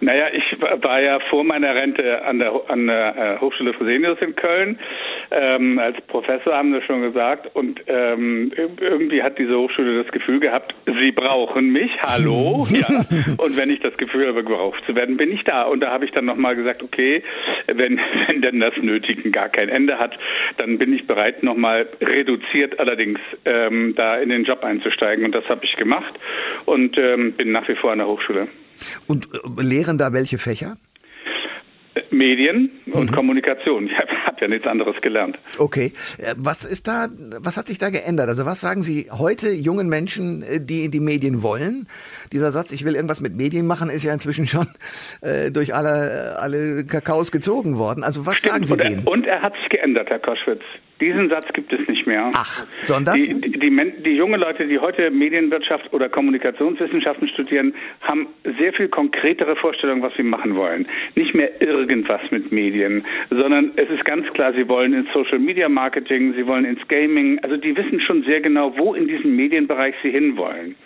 Naja, 0.02 0.26
ich 0.32 0.60
war 0.60 1.00
ja 1.00 1.20
vor 1.30 1.44
meiner 1.44 1.76
Rente 1.76 2.24
an 2.24 2.40
der, 2.40 2.52
an 2.66 2.88
der 2.88 3.16
äh, 3.16 3.40
Hochschule 3.40 3.72
Fresenius 3.72 4.18
in 4.20 4.34
Köln 4.34 4.76
ähm, 5.32 5.78
als 5.78 5.96
Professor, 6.06 6.54
haben 6.54 6.72
wir 6.72 6.82
schon 6.82 7.02
gesagt. 7.02 7.54
Und 7.54 7.80
ähm, 7.86 8.52
irgendwie 8.56 9.22
hat 9.22 9.38
diese 9.38 9.56
Hochschule 9.56 10.02
das 10.02 10.12
Gefühl 10.12 10.40
gehabt, 10.40 10.74
sie 10.86 11.12
brauchen 11.12 11.72
mich, 11.72 11.90
hallo. 12.02 12.66
ja. 12.70 12.86
Und 13.36 13.56
wenn 13.56 13.70
ich 13.70 13.80
das 13.80 13.96
Gefühl 13.96 14.28
habe, 14.28 14.44
gebraucht 14.44 14.82
zu 14.86 14.94
werden, 14.94 15.16
bin 15.16 15.32
ich 15.32 15.44
da. 15.44 15.62
Und 15.64 15.80
da 15.80 15.90
habe 15.90 16.04
ich 16.04 16.10
dann 16.12 16.24
nochmal 16.24 16.56
gesagt, 16.56 16.82
okay, 16.82 17.22
wenn, 17.66 17.98
wenn 18.26 18.42
denn 18.42 18.60
das 18.60 18.74
Nötigen 18.80 19.32
gar 19.32 19.48
kein 19.48 19.68
Ende 19.68 19.98
hat, 19.98 20.18
dann 20.58 20.78
bin 20.78 20.92
ich 20.92 21.06
bereit, 21.06 21.42
nochmal 21.42 21.88
reduziert 22.00 22.78
allerdings 22.78 23.18
ähm, 23.44 23.94
da 23.96 24.16
in 24.16 24.28
den 24.28 24.44
Job 24.44 24.62
einzusteigen. 24.64 25.24
Und 25.24 25.34
das 25.34 25.44
habe 25.48 25.64
ich 25.64 25.76
gemacht 25.76 26.14
und 26.66 26.96
ähm, 26.98 27.32
bin 27.32 27.52
nach 27.52 27.68
wie 27.68 27.76
vor 27.76 27.92
an 27.92 27.98
der 27.98 28.08
Hochschule. 28.08 28.48
Und 29.06 29.26
äh, 29.26 29.62
lehren 29.62 29.98
da 29.98 30.12
welche 30.12 30.38
Fächer? 30.38 30.76
Medien 32.10 32.70
und 32.92 33.10
mhm. 33.10 33.14
Kommunikation. 33.14 33.86
Ich 33.86 33.98
habe 33.98 34.08
ja 34.42 34.48
nichts 34.48 34.66
anderes 34.66 35.00
gelernt. 35.00 35.38
Okay. 35.58 35.92
Äh, 36.18 36.34
was 36.36 36.64
ist 36.64 36.86
da, 36.86 37.08
was 37.40 37.56
hat 37.56 37.66
sich 37.66 37.78
da 37.78 37.90
geändert? 37.90 38.28
Also 38.28 38.44
was 38.44 38.60
sagen 38.60 38.82
Sie 38.82 39.08
heute 39.10 39.50
jungen 39.50 39.88
Menschen, 39.88 40.42
äh, 40.42 40.60
die 40.60 40.84
in 40.84 40.90
die 40.90 41.00
Medien 41.00 41.42
wollen? 41.42 41.86
Dieser 42.32 42.50
Satz, 42.50 42.72
ich 42.72 42.84
will 42.84 42.94
irgendwas 42.94 43.20
mit 43.20 43.34
Medien 43.34 43.66
machen, 43.66 43.88
ist 43.88 44.04
ja 44.04 44.12
inzwischen 44.12 44.46
schon 44.52 44.66
äh, 45.22 45.50
durch 45.50 45.74
alle, 45.74 46.36
alle 46.40 46.84
Kakaos 46.84 47.32
gezogen 47.32 47.78
worden. 47.78 48.04
Also 48.04 48.26
was 48.26 48.38
Stimmt. 48.38 48.52
sagen 48.52 48.66
Sie 48.66 48.72
und 48.74 48.82
denen? 48.82 49.06
und 49.06 49.26
er 49.26 49.40
hat 49.40 49.54
sich 49.54 49.68
geändert, 49.70 50.10
Herr 50.10 50.18
Koschwitz. 50.18 50.62
Diesen 51.02 51.28
Satz 51.30 51.52
gibt 51.52 51.72
es 51.72 51.88
nicht 51.88 52.06
mehr. 52.06 52.30
Ach, 52.32 52.64
sondern? 52.84 53.16
Die, 53.16 53.34
die, 53.34 53.58
die, 53.58 53.92
die 54.04 54.16
junge 54.16 54.36
Leute, 54.36 54.68
die 54.68 54.78
heute 54.78 55.10
Medienwirtschaft 55.10 55.92
oder 55.92 56.08
Kommunikationswissenschaften 56.08 57.26
studieren, 57.26 57.74
haben 58.02 58.28
sehr 58.56 58.72
viel 58.72 58.86
konkretere 58.86 59.56
Vorstellungen, 59.56 60.00
was 60.00 60.14
sie 60.14 60.22
machen 60.22 60.54
wollen. 60.54 60.86
Nicht 61.16 61.34
mehr 61.34 61.60
irgendwas 61.60 62.20
mit 62.30 62.52
Medien, 62.52 63.04
sondern 63.30 63.72
es 63.74 63.90
ist 63.90 64.04
ganz 64.04 64.32
klar, 64.34 64.52
sie 64.52 64.68
wollen 64.68 64.92
ins 64.94 65.12
Social 65.12 65.40
Media 65.40 65.68
Marketing, 65.68 66.34
sie 66.34 66.46
wollen 66.46 66.64
ins 66.64 66.86
Gaming. 66.86 67.40
Also 67.42 67.56
die 67.56 67.76
wissen 67.76 68.00
schon 68.00 68.22
sehr 68.22 68.40
genau, 68.40 68.72
wo 68.78 68.94
in 68.94 69.08
diesem 69.08 69.34
Medienbereich 69.34 69.96
sie 70.04 70.10
hinwollen. 70.10 70.76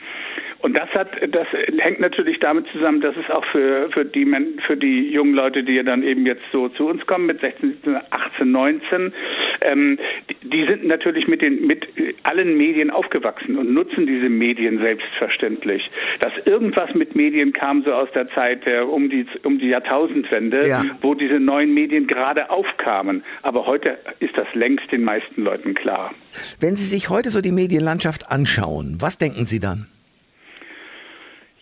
Und 0.61 0.75
das 0.75 0.89
hat, 0.91 1.09
das 1.29 1.47
hängt 1.79 2.01
natürlich 2.01 2.39
damit 2.41 2.67
zusammen, 2.73 3.01
dass 3.01 3.15
es 3.17 3.31
auch 3.31 3.45
für, 3.47 3.91
für 3.91 4.05
die, 4.05 4.27
für 4.67 4.77
die 4.77 5.11
jungen 5.11 5.35
Leute, 5.35 5.63
die 5.63 5.75
ja 5.75 5.83
dann 5.83 6.03
eben 6.03 6.27
jetzt 6.27 6.43
so 6.53 6.69
zu 6.71 6.89
uns 6.89 7.07
kommen 7.07 7.27
mit 7.27 7.41
16, 7.41 7.73
17, 7.73 7.97
18, 8.11 8.51
19, 8.51 9.13
ähm, 9.61 9.99
die, 10.31 10.49
die 10.49 10.67
sind 10.67 10.87
natürlich 10.87 11.29
mit 11.29 11.43
den, 11.43 11.67
mit 11.67 11.87
allen 12.23 12.57
Medien 12.57 12.91
aufgewachsen 12.91 13.57
und 13.57 13.73
nutzen 13.73 14.07
diese 14.07 14.29
Medien 14.29 14.79
selbstverständlich. 14.79 15.91
Dass 16.21 16.33
irgendwas 16.45 16.95
mit 16.95 17.15
Medien 17.15 17.53
kam 17.53 17.83
so 17.85 17.93
aus 17.93 18.09
der 18.15 18.27
Zeit 18.27 18.65
der, 18.67 18.89
um 18.89 19.11
die, 19.11 19.27
um 19.43 19.59
die 19.59 19.69
Jahrtausendwende, 19.69 20.69
ja. 20.69 20.85
wo 21.03 21.15
diese 21.15 21.39
neuen 21.39 21.75
Medien 21.75 22.07
gerade 22.07 22.51
aufkamen. 22.51 23.23
Aber 23.43 23.67
heute 23.67 23.99
ist 24.21 24.37
das 24.37 24.47
längst 24.55 24.91
den 24.91 25.05
meisten 25.05 25.43
Leuten 25.43 25.75
klar. 25.75 26.15
Wenn 26.61 26.77
Sie 26.77 26.85
sich 26.85 27.11
heute 27.11 27.31
so 27.31 27.41
die 27.41 27.53
Medienlandschaft 27.53 28.31
anschauen, 28.31 28.97
was 29.01 29.19
denken 29.19 29.47
Sie 29.47 29.61
dann? 29.61 29.87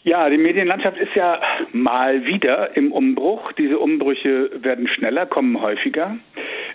Ja, 0.07 0.29
die 0.29 0.37
Medienlandschaft 0.37 0.99
ist 0.99 1.15
ja 1.15 1.41
mal 1.73 2.27
wieder 2.27 2.77
im 2.77 2.93
Umbruch. 2.93 3.51
Diese 3.53 3.79
Umbrüche 3.79 4.51
werden 4.63 4.87
schneller, 4.87 5.25
kommen 5.25 5.63
häufiger. 5.63 6.19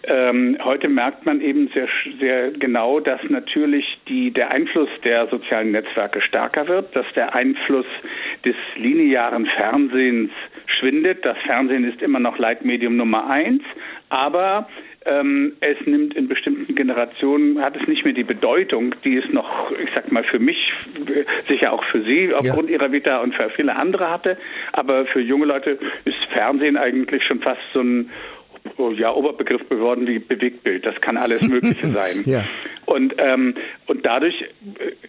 Ähm, 0.01 0.57
heute 0.63 0.89
merkt 0.89 1.27
man 1.27 1.39
eben 1.39 1.69
sehr, 1.71 1.87
sehr 2.19 2.49
genau, 2.49 2.99
dass 2.99 3.21
natürlich 3.29 3.85
die, 4.07 4.31
der 4.31 4.49
Einfluss 4.49 4.89
der 5.03 5.27
sozialen 5.27 5.73
Netzwerke 5.73 6.21
stärker 6.21 6.67
wird, 6.67 6.95
dass 6.95 7.05
der 7.15 7.35
Einfluss 7.35 7.85
des 8.45 8.55
linearen 8.77 9.45
Fernsehens 9.45 10.31
schwindet. 10.65 11.23
Das 11.23 11.37
Fernsehen 11.45 11.83
ist 11.83 12.01
immer 12.01 12.19
noch 12.19 12.39
Leitmedium 12.39 12.97
Nummer 12.97 13.29
eins, 13.29 13.61
aber 14.09 14.67
ähm, 15.05 15.53
es 15.61 15.77
nimmt 15.85 16.15
in 16.15 16.27
bestimmten 16.27 16.75
Generationen, 16.75 17.61
hat 17.61 17.75
es 17.79 17.87
nicht 17.87 18.03
mehr 18.03 18.13
die 18.13 18.23
Bedeutung, 18.23 18.95
die 19.03 19.17
es 19.17 19.31
noch, 19.31 19.71
ich 19.71 19.89
sag 19.95 20.11
mal, 20.11 20.23
für 20.23 20.39
mich, 20.39 20.73
sicher 21.47 21.71
auch 21.71 21.83
für 21.85 22.03
Sie 22.03 22.33
aufgrund 22.33 22.69
ja. 22.69 22.75
Ihrer 22.75 22.91
Vita 22.91 23.19
und 23.19 23.33
für 23.33 23.49
viele 23.51 23.75
andere 23.75 24.09
hatte. 24.09 24.37
Aber 24.73 25.05
für 25.05 25.21
junge 25.21 25.45
Leute 25.45 25.79
ist 26.05 26.17
Fernsehen 26.33 26.77
eigentlich 26.77 27.23
schon 27.23 27.39
fast 27.39 27.61
so 27.73 27.81
ein 27.81 28.09
ja, 28.97 29.13
Oberbegriff 29.13 29.67
geworden 29.69 30.05
wie 30.07 30.19
Bewegtbild. 30.19 30.85
Das 30.85 30.99
kann 31.01 31.17
alles 31.17 31.41
Mögliche 31.41 31.87
sein. 31.91 32.23
ja. 32.25 32.43
Und, 32.89 33.13
ähm, 33.19 33.53
und 33.85 34.03
dadurch 34.03 34.45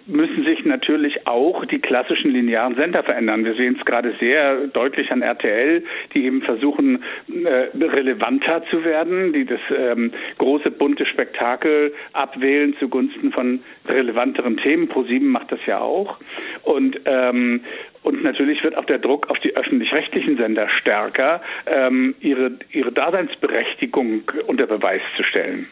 müssen 0.06 0.44
sich 0.44 0.66
natürlich 0.66 1.26
auch 1.26 1.64
die 1.64 1.78
klassischen 1.78 2.30
linearen 2.30 2.74
Sender 2.74 3.02
verändern. 3.02 3.46
Wir 3.46 3.54
sehen 3.54 3.76
es 3.78 3.86
gerade 3.86 4.14
sehr 4.20 4.66
deutlich 4.66 5.10
an 5.10 5.22
RTL, 5.22 5.82
die 6.12 6.26
eben 6.26 6.42
versuchen, 6.42 7.02
äh, 7.32 7.68
relevanter 7.82 8.64
zu 8.70 8.84
werden, 8.84 9.32
die 9.32 9.46
das 9.46 9.60
ähm, 9.74 10.12
große 10.36 10.70
bunte 10.72 11.06
Spektakel 11.06 11.94
abwählen 12.12 12.76
zugunsten 12.78 13.32
von 13.32 13.60
relevanteren 13.88 14.58
Themen. 14.58 14.86
ProSieben 14.88 15.28
macht 15.28 15.50
das 15.50 15.60
ja 15.64 15.80
auch. 15.80 16.18
Und 16.64 17.00
ähm, 17.06 17.62
und 18.02 18.22
natürlich 18.22 18.62
wird 18.64 18.76
auch 18.76 18.86
der 18.86 18.98
Druck 18.98 19.28
auf 19.28 19.38
die 19.40 19.54
öffentlich-rechtlichen 19.56 20.38
Sender 20.38 20.70
stärker, 20.80 21.42
ähm, 21.66 22.14
ihre, 22.20 22.52
ihre 22.72 22.92
Daseinsberechtigung 22.92 24.22
unter 24.46 24.66
Beweis 24.66 25.02
zu 25.18 25.22
stellen. 25.22 25.68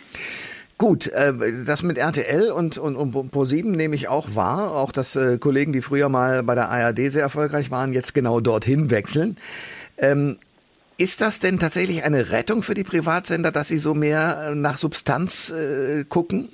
Gut, 0.78 1.08
äh, 1.08 1.32
das 1.66 1.82
mit 1.82 1.98
RTL 1.98 2.52
und, 2.52 2.78
und, 2.78 2.94
und 2.94 3.34
Pro7 3.34 3.64
nehme 3.64 3.96
ich 3.96 4.06
auch 4.06 4.36
wahr. 4.36 4.76
Auch 4.76 4.92
dass 4.92 5.16
äh, 5.16 5.38
Kollegen, 5.38 5.72
die 5.72 5.82
früher 5.82 6.08
mal 6.08 6.44
bei 6.44 6.54
der 6.54 6.70
ARD 6.70 7.10
sehr 7.10 7.22
erfolgreich 7.22 7.72
waren, 7.72 7.92
jetzt 7.92 8.14
genau 8.14 8.38
dorthin 8.38 8.88
wechseln. 8.88 9.36
Ähm, 9.98 10.38
ist 10.96 11.20
das 11.20 11.40
denn 11.40 11.58
tatsächlich 11.58 12.04
eine 12.04 12.30
Rettung 12.30 12.62
für 12.62 12.74
die 12.74 12.84
Privatsender, 12.84 13.50
dass 13.50 13.68
sie 13.68 13.78
so 13.78 13.92
mehr 13.94 14.50
äh, 14.50 14.54
nach 14.54 14.78
Substanz 14.78 15.50
äh, 15.50 16.04
gucken? 16.04 16.48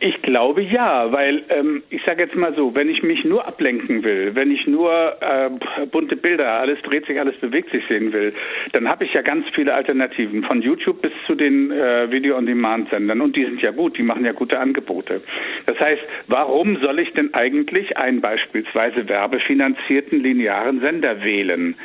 Ich 0.00 0.20
glaube 0.22 0.62
ja, 0.62 1.10
weil 1.10 1.44
ähm, 1.48 1.82
ich 1.88 2.02
sage 2.04 2.22
jetzt 2.22 2.36
mal 2.36 2.54
so, 2.54 2.74
wenn 2.74 2.90
ich 2.90 3.02
mich 3.02 3.24
nur 3.24 3.46
ablenken 3.46 4.04
will, 4.04 4.34
wenn 4.34 4.50
ich 4.50 4.66
nur 4.66 5.16
äh, 5.20 5.50
bunte 5.86 6.16
Bilder, 6.16 6.52
alles 6.60 6.80
dreht 6.82 7.06
sich, 7.06 7.18
alles 7.18 7.36
bewegt 7.36 7.70
sich 7.70 7.82
sehen 7.88 8.12
will, 8.12 8.34
dann 8.72 8.88
habe 8.88 9.04
ich 9.04 9.14
ja 9.14 9.22
ganz 9.22 9.46
viele 9.54 9.74
Alternativen, 9.74 10.42
von 10.44 10.60
YouTube 10.60 11.00
bis 11.00 11.12
zu 11.26 11.34
den 11.34 11.70
äh, 11.70 12.10
Video-on-Demand-Sendern. 12.10 13.20
Und 13.20 13.36
die 13.36 13.44
sind 13.44 13.62
ja 13.62 13.70
gut, 13.70 13.96
die 13.96 14.02
machen 14.02 14.24
ja 14.24 14.32
gute 14.32 14.58
Angebote. 14.58 15.22
Das 15.64 15.78
heißt, 15.80 16.02
warum 16.26 16.76
soll 16.80 16.98
ich 16.98 17.12
denn 17.14 17.32
eigentlich 17.32 17.96
einen 17.96 18.20
beispielsweise 18.20 19.08
werbefinanzierten 19.08 20.22
linearen 20.22 20.80
Sender 20.80 21.22
wählen? 21.24 21.76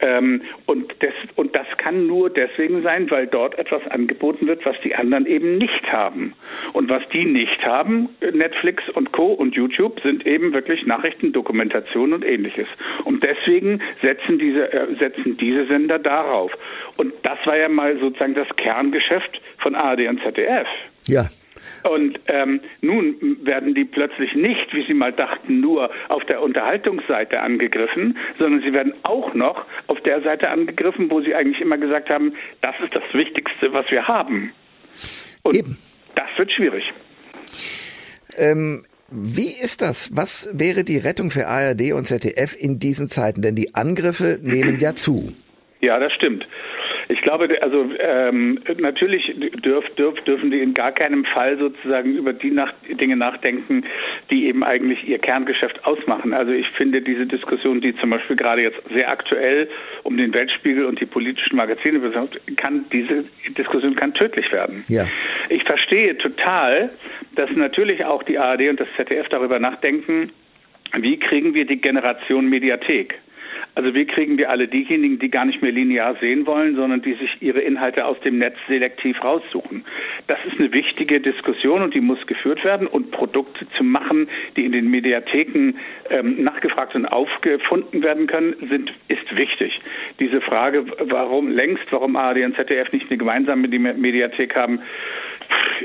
Ähm, 0.00 0.42
und, 0.66 0.94
das, 1.00 1.12
und 1.36 1.54
das 1.54 1.66
kann 1.78 2.06
nur 2.06 2.30
deswegen 2.30 2.82
sein, 2.82 3.10
weil 3.10 3.26
dort 3.26 3.58
etwas 3.58 3.86
angeboten 3.88 4.46
wird, 4.46 4.64
was 4.64 4.76
die 4.82 4.94
anderen 4.94 5.26
eben 5.26 5.58
nicht 5.58 5.92
haben. 5.92 6.34
Und 6.72 6.88
was 6.88 7.02
die 7.12 7.24
nicht 7.24 7.64
haben, 7.64 8.08
Netflix 8.20 8.88
und 8.90 9.12
Co. 9.12 9.32
und 9.32 9.54
YouTube, 9.54 10.00
sind 10.02 10.26
eben 10.26 10.52
wirklich 10.52 10.86
Nachrichten, 10.86 11.32
Dokumentation 11.32 12.12
und 12.12 12.24
ähnliches. 12.24 12.68
Und 13.04 13.24
deswegen 13.24 13.80
setzen 14.02 14.38
diese, 14.38 14.72
äh, 14.72 14.94
setzen 14.98 15.36
diese 15.36 15.66
Sender 15.66 15.98
darauf. 15.98 16.52
Und 16.96 17.12
das 17.22 17.38
war 17.44 17.56
ja 17.56 17.68
mal 17.68 17.98
sozusagen 17.98 18.34
das 18.34 18.48
Kerngeschäft 18.56 19.40
von 19.58 19.74
ARD 19.74 20.08
und 20.08 20.22
ZDF. 20.22 20.66
Ja. 21.06 21.26
Und 21.84 22.18
ähm, 22.26 22.60
nun 22.80 23.38
werden 23.42 23.74
die 23.74 23.84
plötzlich 23.84 24.34
nicht, 24.34 24.72
wie 24.72 24.84
sie 24.86 24.94
mal 24.94 25.12
dachten, 25.12 25.60
nur 25.60 25.90
auf 26.08 26.24
der 26.24 26.42
Unterhaltungsseite 26.42 27.40
angegriffen, 27.40 28.16
sondern 28.38 28.62
sie 28.62 28.72
werden 28.72 28.94
auch 29.04 29.34
noch 29.34 29.64
auf 29.86 30.00
der 30.02 30.22
Seite 30.22 30.48
angegriffen, 30.48 31.10
wo 31.10 31.20
sie 31.20 31.34
eigentlich 31.34 31.60
immer 31.60 31.78
gesagt 31.78 32.10
haben, 32.10 32.34
das 32.62 32.74
ist 32.82 32.94
das 32.94 33.04
Wichtigste, 33.12 33.72
was 33.72 33.90
wir 33.90 34.06
haben. 34.06 34.52
Und 35.44 35.56
Eben. 35.56 35.78
das 36.14 36.28
wird 36.36 36.52
schwierig. 36.52 36.84
Ähm, 38.36 38.84
wie 39.10 39.58
ist 39.58 39.80
das? 39.80 40.14
Was 40.14 40.52
wäre 40.52 40.84
die 40.84 40.98
Rettung 40.98 41.30
für 41.30 41.46
ARD 41.46 41.92
und 41.92 42.04
ZDF 42.04 42.54
in 42.58 42.78
diesen 42.78 43.08
Zeiten? 43.08 43.40
Denn 43.40 43.54
die 43.54 43.74
Angriffe 43.74 44.38
nehmen 44.42 44.78
ja 44.80 44.94
zu. 44.94 45.32
Ja, 45.80 45.98
das 45.98 46.12
stimmt. 46.12 46.46
Ich 47.10 47.22
glaube, 47.22 47.48
also 47.62 47.90
ähm, 47.98 48.60
natürlich 48.78 49.34
dürf, 49.64 49.88
dürf, 49.96 50.20
dürfen 50.24 50.50
die 50.50 50.60
in 50.60 50.74
gar 50.74 50.92
keinem 50.92 51.24
Fall 51.24 51.56
sozusagen 51.58 52.14
über 52.14 52.34
die 52.34 52.50
nach, 52.50 52.72
Dinge 52.88 53.16
nachdenken, 53.16 53.84
die 54.30 54.46
eben 54.46 54.62
eigentlich 54.62 55.08
ihr 55.08 55.18
Kerngeschäft 55.18 55.86
ausmachen. 55.86 56.34
Also 56.34 56.52
ich 56.52 56.68
finde 56.76 57.00
diese 57.00 57.26
Diskussion, 57.26 57.80
die 57.80 57.96
zum 57.96 58.10
Beispiel 58.10 58.36
gerade 58.36 58.62
jetzt 58.62 58.78
sehr 58.92 59.10
aktuell 59.10 59.68
um 60.02 60.18
den 60.18 60.34
Weltspiegel 60.34 60.84
und 60.84 61.00
die 61.00 61.06
politischen 61.06 61.56
Magazine 61.56 61.98
besorgt, 61.98 62.38
kann 62.56 62.84
diese 62.92 63.24
Diskussion 63.56 63.96
kann 63.96 64.12
tödlich 64.12 64.52
werden. 64.52 64.82
Ja. 64.88 65.06
Ich 65.48 65.64
verstehe 65.64 66.18
total, 66.18 66.90
dass 67.36 67.50
natürlich 67.52 68.04
auch 68.04 68.22
die 68.22 68.38
ARD 68.38 68.68
und 68.68 68.80
das 68.80 68.88
ZDF 68.96 69.28
darüber 69.30 69.58
nachdenken, 69.58 70.30
wie 70.94 71.18
kriegen 71.18 71.54
wir 71.54 71.66
die 71.66 71.80
Generation 71.80 72.48
Mediathek? 72.48 73.18
Also 73.78 73.94
wie 73.94 74.06
kriegen 74.06 74.38
wir 74.38 74.50
alle 74.50 74.66
diejenigen, 74.66 75.20
die 75.20 75.30
gar 75.30 75.44
nicht 75.44 75.62
mehr 75.62 75.70
linear 75.70 76.16
sehen 76.20 76.46
wollen, 76.46 76.74
sondern 76.74 77.00
die 77.00 77.14
sich 77.14 77.30
ihre 77.40 77.60
Inhalte 77.60 78.06
aus 78.06 78.18
dem 78.24 78.38
Netz 78.38 78.56
selektiv 78.66 79.22
raussuchen. 79.22 79.84
Das 80.26 80.36
ist 80.48 80.58
eine 80.58 80.72
wichtige 80.72 81.20
Diskussion 81.20 81.82
und 81.82 81.94
die 81.94 82.00
muss 82.00 82.18
geführt 82.26 82.64
werden 82.64 82.88
und 82.88 83.12
Produkte 83.12 83.68
zu 83.76 83.84
machen, 83.84 84.28
die 84.56 84.64
in 84.64 84.72
den 84.72 84.90
Mediatheken 84.90 85.74
ähm, 86.10 86.42
nachgefragt 86.42 86.96
und 86.96 87.06
aufgefunden 87.06 88.02
werden 88.02 88.26
können, 88.26 88.56
sind, 88.68 88.92
ist 89.06 89.36
wichtig. 89.36 89.80
Diese 90.18 90.40
Frage, 90.40 90.84
warum 90.98 91.48
längst, 91.48 91.84
warum 91.90 92.16
ARD 92.16 92.38
und 92.46 92.56
ZDF 92.56 92.90
nicht 92.90 93.08
eine 93.08 93.16
gemeinsame 93.16 93.68
Mediathek 93.68 94.56
haben, 94.56 94.80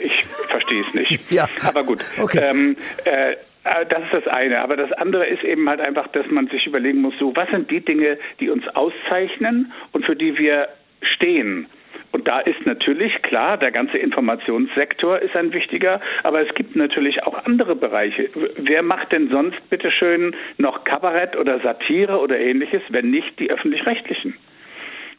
ich 0.02 0.24
verstehe 0.24 0.82
es 0.82 0.96
nicht. 0.96 1.32
Ja. 1.32 1.48
Aber 1.68 1.84
gut. 1.84 2.00
Okay. 2.18 2.40
Ähm, 2.42 2.76
äh, 3.06 3.34
äh, 3.34 3.36
das 3.63 4.03
ist 4.03 4.13
das 4.13 4.27
eine. 4.27 4.60
Aber 4.60 4.75
das 4.75 4.91
andere 4.93 5.25
ist 5.25 5.43
eben 5.43 5.70
halt 5.70 5.82
einfach, 5.82 6.08
dass 6.10 6.27
man 6.27 6.48
sich 6.48 6.67
überlegen 6.67 7.01
muss, 7.01 7.17
so, 7.20 7.36
was 7.36 7.50
sind 7.50 7.72
die 7.72 7.82
Dinge, 7.82 8.17
die 8.39 8.50
uns 8.50 8.67
auszeichnen 8.70 9.72
und 9.91 10.05
für 10.05 10.15
die 10.15 10.38
wir 10.38 10.67
stehen? 11.01 11.67
Und 12.12 12.27
da 12.27 12.39
ist 12.41 12.65
natürlich 12.65 13.22
klar, 13.24 13.58
der 13.58 13.72
ganze 13.72 13.98
Informationssektor 13.98 15.20
ist 15.20 15.36
ein 15.36 15.51
wichtiger, 15.51 16.00
aber 16.22 16.48
es 16.48 16.53
gibt 16.53 16.75
natürlich 16.75 17.24
auch 17.24 17.46
andere 17.46 17.75
Bereiche. 17.75 18.29
Wer 18.58 18.84
macht 18.84 19.12
denn 19.12 19.29
sonst 19.29 19.67
bitteschön 19.70 20.36
noch 20.58 20.84
Kabarett 20.84 21.36
oder 21.36 21.60
Satire 21.60 22.20
oder 22.20 22.38
ähnliches, 22.38 22.84
wenn 22.89 23.10
nicht 23.10 23.39
die 23.39 23.50
öffentlich-rechtlichen? 23.50 24.36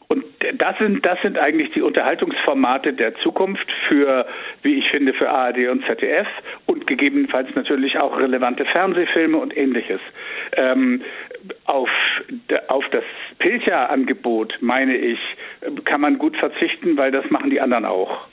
Und 0.07 0.23
das 0.57 0.77
sind, 0.77 1.05
das 1.05 1.19
sind 1.21 1.37
eigentlich 1.37 1.71
die 1.71 1.81
Unterhaltungsformate 1.81 2.93
der 2.93 3.15
Zukunft 3.15 3.71
für, 3.87 4.25
wie 4.61 4.75
ich 4.75 4.89
finde, 4.91 5.13
für 5.13 5.29
ARD 5.29 5.67
und 5.69 5.83
ZDF 5.85 6.27
und 6.67 6.85
gegebenenfalls 6.85 7.47
natürlich 7.55 7.97
auch 7.97 8.17
relevante 8.19 8.65
Fernsehfilme 8.65 9.37
und 9.37 9.55
ähnliches. 9.57 9.99
Ähm, 10.55 11.01
auf, 11.65 11.89
auf 12.67 12.85
das 12.91 13.03
Pilcher-Angebot, 13.39 14.57
meine 14.61 14.95
ich, 14.95 15.19
kann 15.85 16.01
man 16.01 16.17
gut 16.17 16.37
verzichten, 16.37 16.97
weil 16.97 17.11
das 17.11 17.29
machen 17.29 17.49
die 17.49 17.61
anderen 17.61 17.85
auch. 17.85 18.27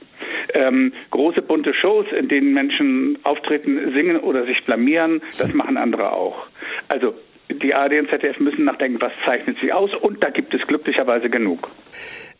Ähm, 0.55 0.93
große 1.11 1.43
bunte 1.43 1.73
Shows, 1.75 2.07
in 2.17 2.29
denen 2.29 2.53
Menschen 2.53 3.19
auftreten, 3.23 3.93
singen 3.95 4.19
oder 4.19 4.45
sich 4.45 4.63
blamieren, 4.65 5.23
das 5.39 5.53
machen 5.55 5.77
andere 5.77 6.13
auch. 6.13 6.47
Also 6.89 7.15
die 7.55 7.75
ARD 7.75 8.01
und 8.01 8.11
ZDF 8.11 8.39
müssen 8.41 8.65
nachdenken, 8.65 9.01
was 9.01 9.13
zeichnet 9.25 9.57
sie 9.63 9.73
aus 9.73 9.91
und 9.95 10.23
da 10.23 10.31
gibt 10.31 10.55
es 10.55 10.67
glücklicherweise 10.67 11.31
genug. 11.31 11.71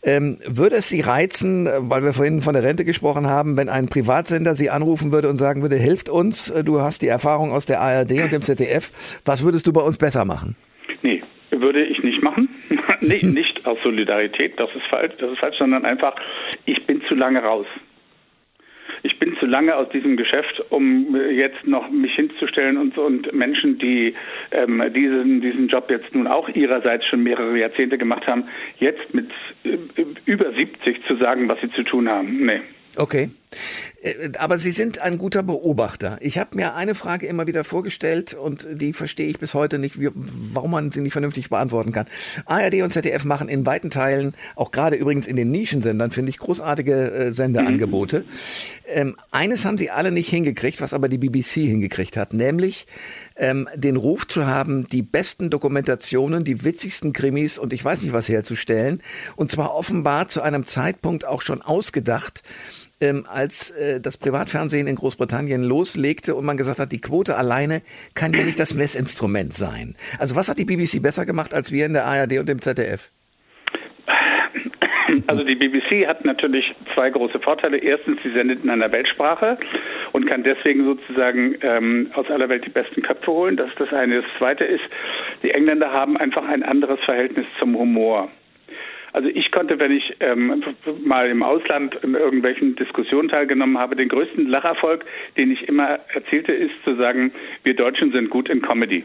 Ähm, 0.03 0.37
würde 0.45 0.77
es 0.77 0.89
Sie 0.89 1.01
reizen, 1.01 1.67
weil 1.89 2.03
wir 2.03 2.13
vorhin 2.13 2.41
von 2.41 2.53
der 2.53 2.63
Rente 2.63 2.83
gesprochen 2.83 3.27
haben, 3.27 3.57
wenn 3.57 3.69
ein 3.69 3.87
Privatsender 3.87 4.53
Sie 4.55 4.69
anrufen 4.69 5.11
würde 5.11 5.29
und 5.29 5.37
sagen 5.37 5.61
würde, 5.61 5.75
hilft 5.75 6.09
uns, 6.09 6.53
du 6.65 6.81
hast 6.81 7.01
die 7.01 7.07
Erfahrung 7.07 7.51
aus 7.51 7.65
der 7.65 7.79
ARD 7.79 8.23
und 8.23 8.33
dem 8.33 8.41
ZDF, 8.41 8.91
was 9.25 9.45
würdest 9.45 9.65
du 9.67 9.73
bei 9.73 9.81
uns 9.81 9.97
besser 9.97 10.25
machen? 10.25 10.55
Nee, 11.01 11.23
würde 11.51 11.83
ich 11.83 12.03
nicht 12.03 12.21
machen. 12.21 12.49
nee, 13.01 13.21
nicht 13.23 13.65
aus 13.65 13.77
Solidarität, 13.83 14.59
das 14.59 14.69
ist 14.75 14.85
falsch, 14.89 15.13
das 15.19 15.31
ist 15.31 15.39
falsch, 15.39 15.57
sondern 15.57 15.85
einfach, 15.85 16.15
ich 16.65 16.85
bin 16.85 17.01
zu 17.07 17.15
lange 17.15 17.41
raus 17.41 17.67
bin 19.23 19.37
zu 19.37 19.45
lange 19.45 19.73
aus 19.73 19.87
diesem 19.89 20.17
Geschäft, 20.17 20.61
um 20.69 21.15
jetzt 21.31 21.65
noch 21.65 21.89
mich 21.89 22.13
hinzustellen 22.13 22.77
und, 22.77 22.97
und 22.97 23.31
Menschen, 23.33 23.77
die 23.79 24.13
ähm, 24.51 24.83
diesen, 24.93 25.39
diesen 25.39 25.69
Job 25.69 25.89
jetzt 25.89 26.13
nun 26.13 26.27
auch 26.27 26.49
ihrerseits 26.49 27.05
schon 27.05 27.23
mehrere 27.23 27.57
Jahrzehnte 27.57 27.97
gemacht 27.97 28.27
haben, 28.27 28.43
jetzt 28.79 29.13
mit 29.13 29.29
äh, 29.63 29.77
über 30.25 30.51
70 30.51 31.05
zu 31.07 31.15
sagen, 31.15 31.47
was 31.47 31.57
sie 31.61 31.71
zu 31.71 31.83
tun 31.83 32.09
haben. 32.09 32.45
Nee. 32.45 32.59
Okay. 32.97 33.29
Äh, 34.01 34.31
aber 34.37 34.57
Sie 34.57 34.71
sind 34.71 34.99
ein 34.99 35.17
guter 35.17 35.43
Beobachter. 35.43 36.17
Ich 36.21 36.37
habe 36.37 36.55
mir 36.55 36.75
eine 36.75 36.95
Frage 36.95 37.27
immer 37.27 37.47
wieder 37.47 37.63
vorgestellt 37.63 38.33
und 38.33 38.67
die 38.71 38.93
verstehe 38.93 39.27
ich 39.27 39.39
bis 39.39 39.53
heute 39.53 39.79
nicht, 39.79 39.99
wie, 39.99 40.09
warum 40.13 40.71
man 40.71 40.91
sie 40.91 41.01
nicht 41.01 41.13
vernünftig 41.13 41.49
beantworten 41.49 41.91
kann. 41.91 42.07
ARD 42.45 42.81
und 42.81 42.91
ZDF 42.91 43.23
machen 43.23 43.49
in 43.49 43.65
weiten 43.65 43.89
Teilen, 43.89 44.33
auch 44.55 44.71
gerade 44.71 44.95
übrigens 44.95 45.27
in 45.27 45.35
den 45.35 45.51
Nischensendern, 45.51 46.11
finde 46.11 46.29
ich, 46.29 46.37
großartige 46.37 47.11
äh, 47.11 47.33
Sendeangebote. 47.33 48.19
Mhm. 48.19 48.25
Ähm, 48.85 49.15
eines 49.31 49.65
haben 49.65 49.77
sie 49.77 49.89
alle 49.89 50.11
nicht 50.11 50.29
hingekriegt, 50.29 50.81
was 50.81 50.93
aber 50.93 51.07
die 51.09 51.17
BBC 51.17 51.61
hingekriegt 51.61 52.17
hat, 52.17 52.33
nämlich 52.33 52.87
ähm, 53.37 53.67
den 53.75 53.95
Ruf 53.95 54.27
zu 54.27 54.47
haben, 54.47 54.87
die 54.87 55.01
besten 55.01 55.49
Dokumentationen, 55.49 56.43
die 56.43 56.63
witzigsten 56.63 57.13
Krimis 57.13 57.57
und 57.57 57.73
ich 57.73 57.83
weiß 57.83 58.01
nicht 58.01 58.13
was 58.13 58.29
herzustellen. 58.29 59.01
Und 59.35 59.49
zwar 59.49 59.73
offenbar 59.73 60.27
zu 60.27 60.41
einem 60.41 60.65
Zeitpunkt 60.65 61.25
auch 61.25 61.41
schon 61.41 61.61
ausgedacht, 61.61 62.43
ähm, 63.03 63.23
als 63.27 63.71
äh, 63.71 63.99
das 64.01 64.17
Privatfernsehen 64.17 64.87
in 64.87 64.95
Großbritannien 64.95 65.63
loslegte 65.63 66.35
und 66.35 66.45
man 66.45 66.57
gesagt 66.57 66.79
hat, 66.79 66.91
die 66.91 67.01
Quote 67.01 67.35
alleine 67.35 67.81
kann 68.15 68.33
ja 68.33 68.43
nicht 68.43 68.59
das 68.59 68.73
Messinstrument 68.73 69.53
sein. 69.53 69.95
Also 70.19 70.35
was 70.35 70.49
hat 70.49 70.57
die 70.57 70.65
BBC 70.65 71.01
besser 71.01 71.25
gemacht 71.25 71.53
als 71.53 71.71
wir 71.71 71.85
in 71.85 71.93
der 71.93 72.05
ARD 72.05 72.39
und 72.39 72.49
im 72.49 72.61
ZDF? 72.61 73.11
Also 75.27 75.43
die 75.43 75.55
BBC 75.55 76.07
hat 76.07 76.25
natürlich 76.25 76.73
zwei 76.93 77.09
große 77.09 77.39
Vorteile. 77.39 77.77
Erstens, 77.77 78.19
sie 78.23 78.31
sendet 78.31 78.63
in 78.63 78.69
einer 78.69 78.91
Weltsprache 78.91 79.57
und 80.11 80.25
kann 80.25 80.43
deswegen 80.43 80.85
sozusagen 80.85 81.55
ähm, 81.61 82.09
aus 82.13 82.29
aller 82.29 82.49
Welt 82.49 82.65
die 82.65 82.71
besten 82.71 83.01
Köpfe 83.01 83.31
holen. 83.31 83.57
Das 83.57 83.69
ist 83.69 83.79
das 83.79 83.93
eine. 83.93 84.21
Das 84.21 84.31
zweite 84.37 84.63
ist, 84.63 84.83
die 85.43 85.51
Engländer 85.51 85.91
haben 85.91 86.17
einfach 86.17 86.47
ein 86.47 86.63
anderes 86.63 86.99
Verhältnis 87.01 87.45
zum 87.59 87.77
Humor. 87.77 88.29
Also 89.13 89.29
ich 89.29 89.51
konnte, 89.51 89.79
wenn 89.79 89.91
ich 89.91 90.15
ähm, 90.19 90.63
mal 91.05 91.29
im 91.29 91.43
Ausland 91.43 91.95
in 92.03 92.15
irgendwelchen 92.15 92.75
Diskussionen 92.75 93.29
teilgenommen 93.29 93.77
habe, 93.77 93.95
den 93.95 94.09
größten 94.09 94.47
Lacherfolg, 94.47 95.05
den 95.37 95.51
ich 95.51 95.67
immer 95.67 95.99
erzählte, 96.13 96.51
ist 96.51 96.73
zu 96.83 96.95
sagen, 96.95 97.31
wir 97.63 97.75
Deutschen 97.75 98.11
sind 98.11 98.31
gut 98.31 98.49
in 98.49 98.61
Comedy. 98.61 99.03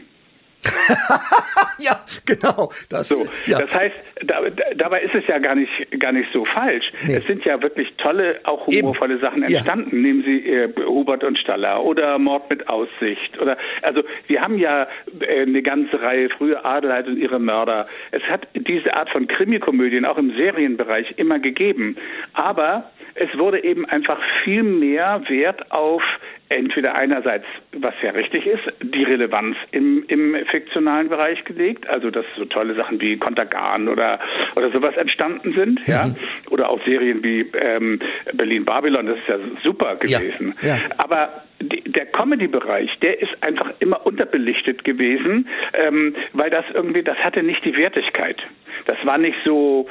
ja, 1.79 2.03
genau. 2.25 2.71
Das, 2.89 3.07
so, 3.07 3.25
ja. 3.45 3.59
das 3.59 3.73
heißt, 3.73 3.95
da, 4.25 4.41
dabei 4.75 5.01
ist 5.01 5.15
es 5.15 5.25
ja 5.27 5.39
gar 5.39 5.55
nicht, 5.55 5.71
gar 5.99 6.11
nicht 6.11 6.31
so 6.33 6.43
falsch. 6.43 6.91
Nee. 7.03 7.15
Es 7.15 7.25
sind 7.25 7.45
ja 7.45 7.61
wirklich 7.61 7.93
tolle, 7.97 8.39
auch 8.43 8.67
humorvolle 8.67 9.13
Eben. 9.13 9.21
Sachen 9.21 9.43
entstanden. 9.43 9.95
Ja. 9.95 10.01
Nehmen 10.01 10.23
Sie 10.23 10.49
äh, 10.49 10.69
Hubert 10.85 11.23
und 11.23 11.37
Staller 11.37 11.83
oder 11.83 12.17
Mord 12.19 12.49
mit 12.49 12.67
Aussicht 12.67 13.39
oder 13.39 13.57
also 13.81 14.03
wir 14.27 14.41
haben 14.41 14.57
ja 14.57 14.87
äh, 15.21 15.41
eine 15.43 15.61
ganze 15.61 16.01
Reihe 16.01 16.29
frühe 16.29 16.63
Adelheid 16.63 17.07
und 17.07 17.17
ihre 17.17 17.39
Mörder. 17.39 17.87
Es 18.11 18.23
hat 18.23 18.47
diese 18.53 18.93
Art 18.93 19.09
von 19.09 19.27
Krimikomödien 19.27 20.05
auch 20.05 20.17
im 20.17 20.35
Serienbereich 20.35 21.13
immer 21.17 21.39
gegeben, 21.39 21.97
aber 22.33 22.91
es 23.15 23.37
wurde 23.37 23.63
eben 23.63 23.85
einfach 23.85 24.19
viel 24.43 24.63
mehr 24.63 25.21
Wert 25.27 25.71
auf 25.71 26.03
entweder 26.49 26.95
einerseits, 26.95 27.45
was 27.73 27.93
ja 28.01 28.11
richtig 28.11 28.45
ist, 28.45 28.63
die 28.81 29.03
Relevanz 29.03 29.55
im, 29.71 30.03
im 30.07 30.35
fiktionalen 30.49 31.09
Bereich 31.09 31.43
gelegt, 31.43 31.87
also 31.87 32.09
dass 32.09 32.25
so 32.37 32.45
tolle 32.45 32.73
Sachen 32.73 32.99
wie 32.99 33.17
Kontergan 33.17 33.87
oder 33.87 34.19
oder 34.55 34.71
sowas 34.71 34.97
entstanden 34.97 35.53
sind, 35.53 35.87
mhm. 35.87 35.93
ja, 35.93 36.09
oder 36.49 36.69
auch 36.69 36.83
Serien 36.85 37.23
wie 37.23 37.41
ähm, 37.53 37.99
Berlin 38.33 38.65
Babylon, 38.65 39.05
das 39.05 39.17
ist 39.17 39.27
ja 39.27 39.37
super 39.63 39.95
gewesen. 39.95 40.55
Ja. 40.61 40.69
Ja. 40.69 40.79
Aber 40.97 41.43
die, 41.61 41.83
der 41.83 42.07
Comedy-Bereich, 42.07 42.97
der 42.99 43.21
ist 43.21 43.31
einfach 43.41 43.71
immer 43.79 44.05
unterbelichtet 44.05 44.83
gewesen, 44.83 45.47
ähm, 45.73 46.15
weil 46.33 46.49
das 46.49 46.65
irgendwie, 46.73 47.03
das 47.03 47.17
hatte 47.17 47.43
nicht 47.43 47.63
die 47.65 47.75
Wertigkeit. 47.75 48.41
Das 48.89 48.97
war 49.05 49.19
nicht 49.19 49.37
so, 49.45 49.87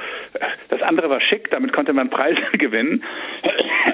das 0.71 0.83
andere 0.83 1.09
war 1.09 1.21
schick, 1.21 1.53
damit 1.53 1.73
konnte 1.73 1.93
man 1.93 2.11
Preise 2.11 2.41
gewinnen. 2.59 3.05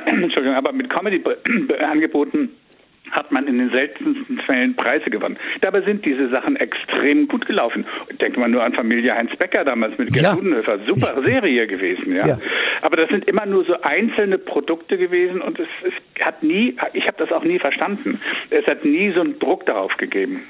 Entschuldigung, 0.07 0.57
aber 0.57 0.73
mit 0.73 0.89
Comedy-Angeboten 0.89 2.49
hat 3.11 3.31
man 3.31 3.47
in 3.47 3.59
den 3.59 3.71
seltensten 3.71 4.39
Fällen 4.41 4.75
Preise 4.75 5.11
gewonnen. 5.11 5.37
Dabei 5.61 5.83
sind 5.83 6.07
diese 6.07 6.31
Sachen 6.31 6.57
extrem 6.57 7.29
gut 7.29 7.45
gelaufen. 7.45 7.85
Denkt 8.19 8.39
man 8.39 8.51
nur 8.51 8.65
an 8.65 8.73
Familie 8.73 9.15
Heinz 9.15 9.37
Becker 9.37 9.63
damals 9.63 9.99
mit 9.99 10.11
Gerd 10.11 10.25
ja. 10.25 10.37
Udenhöfer. 10.37 10.79
Super 10.87 11.23
Serie 11.23 11.67
gewesen, 11.67 12.17
ja. 12.17 12.27
ja. 12.27 12.39
Aber 12.81 12.97
das 12.97 13.11
sind 13.11 13.29
immer 13.29 13.45
nur 13.45 13.67
so 13.67 13.79
einzelne 13.83 14.39
Produkte 14.39 14.97
gewesen 14.97 15.43
und 15.43 15.59
es, 15.61 15.69
es 15.83 16.25
hat 16.25 16.43
nie, 16.43 16.77
ich 16.95 17.07
habe 17.07 17.19
das 17.19 17.31
auch 17.31 17.45
nie 17.45 17.59
verstanden. 17.59 18.23
Es 18.49 18.67
hat 18.67 18.87
nie 18.87 19.13
so 19.13 19.21
einen 19.21 19.39
Druck 19.39 19.67
darauf 19.67 19.95
gegeben. 19.99 20.45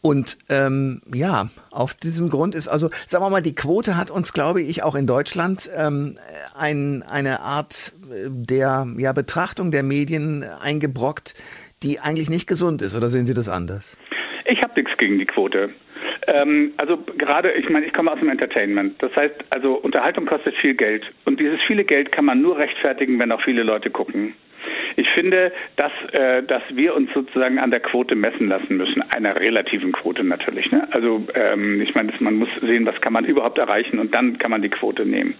Und 0.00 0.38
ähm, 0.48 1.00
ja, 1.12 1.48
auf 1.72 1.94
diesem 1.94 2.28
Grund 2.28 2.54
ist 2.54 2.68
also, 2.68 2.88
sagen 3.06 3.24
wir 3.24 3.30
mal, 3.30 3.42
die 3.42 3.54
Quote 3.54 3.96
hat 3.96 4.10
uns, 4.10 4.32
glaube 4.32 4.62
ich, 4.62 4.84
auch 4.84 4.94
in 4.94 5.06
Deutschland 5.06 5.68
ähm, 5.76 6.16
ein, 6.56 7.02
eine 7.02 7.40
Art 7.40 7.92
äh, 8.10 8.28
der 8.28 8.86
ja, 8.96 9.12
Betrachtung 9.12 9.70
der 9.72 9.82
Medien 9.82 10.44
eingebrockt, 10.62 11.34
die 11.82 11.98
eigentlich 11.98 12.30
nicht 12.30 12.46
gesund 12.46 12.80
ist. 12.80 12.96
Oder 12.96 13.08
sehen 13.08 13.26
Sie 13.26 13.34
das 13.34 13.48
anders? 13.48 13.96
Ich 14.46 14.62
habe 14.62 14.72
nichts 14.76 14.96
gegen 14.98 15.18
die 15.18 15.26
Quote. 15.26 15.70
Ähm, 16.28 16.72
also 16.76 16.98
gerade, 17.16 17.52
ich 17.52 17.68
meine, 17.68 17.86
ich 17.86 17.92
komme 17.92 18.12
aus 18.12 18.20
dem 18.20 18.28
Entertainment. 18.28 19.02
Das 19.02 19.14
heißt, 19.16 19.34
also 19.50 19.74
Unterhaltung 19.74 20.26
kostet 20.26 20.54
viel 20.56 20.74
Geld. 20.74 21.04
Und 21.24 21.40
dieses 21.40 21.58
viele 21.66 21.84
Geld 21.84 22.12
kann 22.12 22.24
man 22.24 22.40
nur 22.40 22.56
rechtfertigen, 22.56 23.18
wenn 23.18 23.32
auch 23.32 23.42
viele 23.42 23.62
Leute 23.62 23.90
gucken. 23.90 24.34
Ich 24.98 25.08
finde, 25.10 25.52
dass, 25.76 25.92
äh, 26.10 26.42
dass 26.42 26.62
wir 26.70 26.96
uns 26.96 27.08
sozusagen 27.14 27.60
an 27.60 27.70
der 27.70 27.78
Quote 27.78 28.16
messen 28.16 28.48
lassen 28.48 28.76
müssen, 28.76 29.00
einer 29.14 29.36
relativen 29.36 29.92
Quote 29.92 30.24
natürlich. 30.24 30.72
Ne? 30.72 30.88
Also 30.90 31.24
ähm, 31.34 31.80
ich 31.80 31.94
meine, 31.94 32.12
man 32.18 32.34
muss 32.34 32.48
sehen, 32.60 32.84
was 32.84 33.00
kann 33.00 33.12
man 33.12 33.24
überhaupt 33.24 33.58
erreichen 33.58 34.00
und 34.00 34.12
dann 34.12 34.38
kann 34.38 34.50
man 34.50 34.60
die 34.60 34.70
Quote 34.70 35.06
nehmen. 35.06 35.34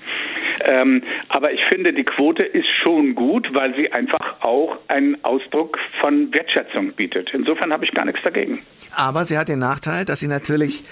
Ähm, 0.61 1.03
aber 1.29 1.53
ich 1.53 1.61
finde, 1.69 1.93
die 1.93 2.05
Quote 2.05 2.45
ist 2.45 2.69
schon 2.85 3.17
gut, 3.17 3.53
weil 3.53 3.75
sie 3.75 3.91
einfach 3.91 4.41
auch 4.43 4.79
einen 4.87 5.25
Ausdruck 5.25 5.77
von 6.01 6.33
Wertschätzung 6.33 6.93
bietet. 6.93 7.31
Insofern 7.33 7.73
habe 7.73 7.85
ich 7.85 7.91
gar 7.91 8.05
nichts 8.05 8.23
dagegen. 8.23 8.63
Aber 8.95 9.25
sie 9.25 9.37
hat 9.39 9.49
den 9.49 9.59
Nachteil, 9.59 10.05
dass 10.05 10.21
sie 10.21 10.29
natürlich 10.29 10.85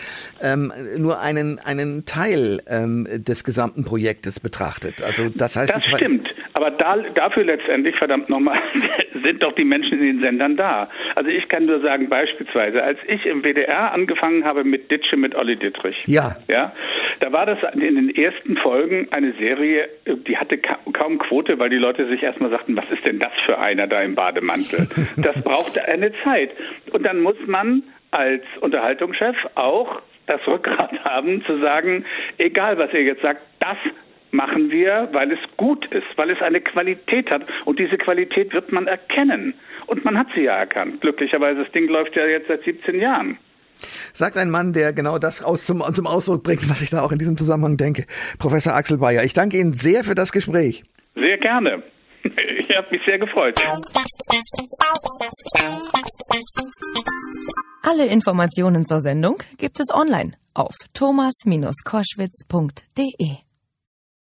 ähm, 0.42 0.72
nur 0.98 1.20
einen, 1.20 1.60
einen 1.60 2.04
Teil 2.04 2.58
ähm, 2.68 3.06
des 3.16 3.44
gesamten 3.44 3.84
Projektes 3.84 4.40
betrachtet. 4.40 5.02
Also 5.02 5.28
das 5.28 5.54
heißt, 5.54 5.76
das 5.76 5.86
stimmt. 5.86 6.28
Aber 6.56 6.70
da, 6.70 6.96
dafür 7.14 7.44
letztendlich, 7.44 7.94
verdammt 7.96 8.30
nochmal, 8.30 8.58
sind 9.22 9.42
doch 9.42 9.52
die 9.52 9.64
Menschen 9.64 9.98
in 10.00 10.06
den 10.06 10.20
Sendern 10.20 10.56
da. 10.56 10.88
Also 11.14 11.28
ich 11.28 11.46
kann 11.48 11.66
nur 11.66 11.80
sagen, 11.80 12.08
beispielsweise, 12.08 12.82
als 12.82 12.98
ich 13.06 13.26
im 13.26 13.42
WDR 13.42 13.92
angefangen 13.92 14.42
habe 14.42 14.64
mit 14.64 14.90
Ditsche 14.90 15.18
mit 15.18 15.34
Olli 15.34 15.56
Dittrich, 15.56 16.00
ja. 16.06 16.34
Ja, 16.48 16.72
da 17.20 17.30
war 17.30 17.44
das 17.44 17.58
in 17.74 17.80
den 17.80 18.08
ersten 18.08 18.56
Folgen 18.56 19.06
eine 19.14 19.34
Serie, 19.34 19.86
die 20.06 20.38
hatte 20.38 20.56
kaum 20.56 21.18
Quote, 21.18 21.58
weil 21.58 21.68
die 21.68 21.76
Leute 21.76 22.08
sich 22.08 22.22
erstmal 22.22 22.48
sagten, 22.48 22.74
was 22.74 22.90
ist 22.90 23.04
denn 23.04 23.18
das 23.18 23.32
für 23.44 23.58
einer 23.58 23.86
da 23.86 24.00
im 24.00 24.14
Bademantel? 24.14 24.88
Das 25.18 25.34
brauchte 25.42 25.84
eine 25.84 26.12
Zeit. 26.24 26.50
Und 26.90 27.04
dann 27.04 27.20
muss 27.20 27.36
man 27.46 27.82
als 28.12 28.42
Unterhaltungschef 28.60 29.36
auch 29.56 30.00
das 30.26 30.40
Rückgrat 30.46 31.04
haben, 31.04 31.44
zu 31.44 31.58
sagen, 31.58 32.06
egal 32.38 32.78
was 32.78 32.92
ihr 32.94 33.02
jetzt 33.02 33.22
sagt, 33.22 33.42
das 33.60 33.76
machen 34.32 34.70
wir, 34.70 35.08
weil 35.12 35.32
es 35.32 35.38
gut 35.56 35.86
ist, 35.92 36.06
weil 36.16 36.30
es 36.30 36.40
eine 36.40 36.60
Qualität 36.60 37.30
hat. 37.30 37.42
Und 37.64 37.78
diese 37.78 37.96
Qualität 37.96 38.52
wird 38.52 38.72
man 38.72 38.86
erkennen. 38.86 39.54
Und 39.86 40.04
man 40.04 40.18
hat 40.18 40.28
sie 40.34 40.42
ja 40.42 40.56
erkannt. 40.56 41.00
Glücklicherweise, 41.00 41.64
das 41.64 41.72
Ding 41.72 41.88
läuft 41.88 42.16
ja 42.16 42.26
jetzt 42.26 42.48
seit 42.48 42.64
17 42.64 43.00
Jahren. 43.00 43.38
Sagt 44.12 44.36
ein 44.36 44.50
Mann, 44.50 44.72
der 44.72 44.92
genau 44.92 45.18
das 45.18 45.44
aus 45.44 45.66
zum, 45.66 45.82
zum 45.92 46.06
Ausdruck 46.06 46.42
bringt, 46.42 46.68
was 46.70 46.82
ich 46.82 46.90
da 46.90 47.02
auch 47.02 47.12
in 47.12 47.18
diesem 47.18 47.36
Zusammenhang 47.36 47.76
denke. 47.76 48.06
Professor 48.38 48.74
Axel 48.74 48.98
Bayer, 48.98 49.22
ich 49.24 49.34
danke 49.34 49.58
Ihnen 49.58 49.74
sehr 49.74 50.04
für 50.04 50.14
das 50.14 50.30
Gespräch. 50.32 50.82
Sehr 51.14 51.38
gerne. 51.38 51.82
Ich 52.58 52.70
habe 52.76 52.88
mich 52.90 53.00
sehr 53.06 53.18
gefreut. 53.18 53.54
Alle 57.82 58.06
Informationen 58.06 58.84
zur 58.84 59.00
Sendung 59.00 59.36
gibt 59.56 59.78
es 59.78 59.94
online 59.94 60.32
auf 60.52 60.74
thomas-koschwitz.de. 60.92 63.45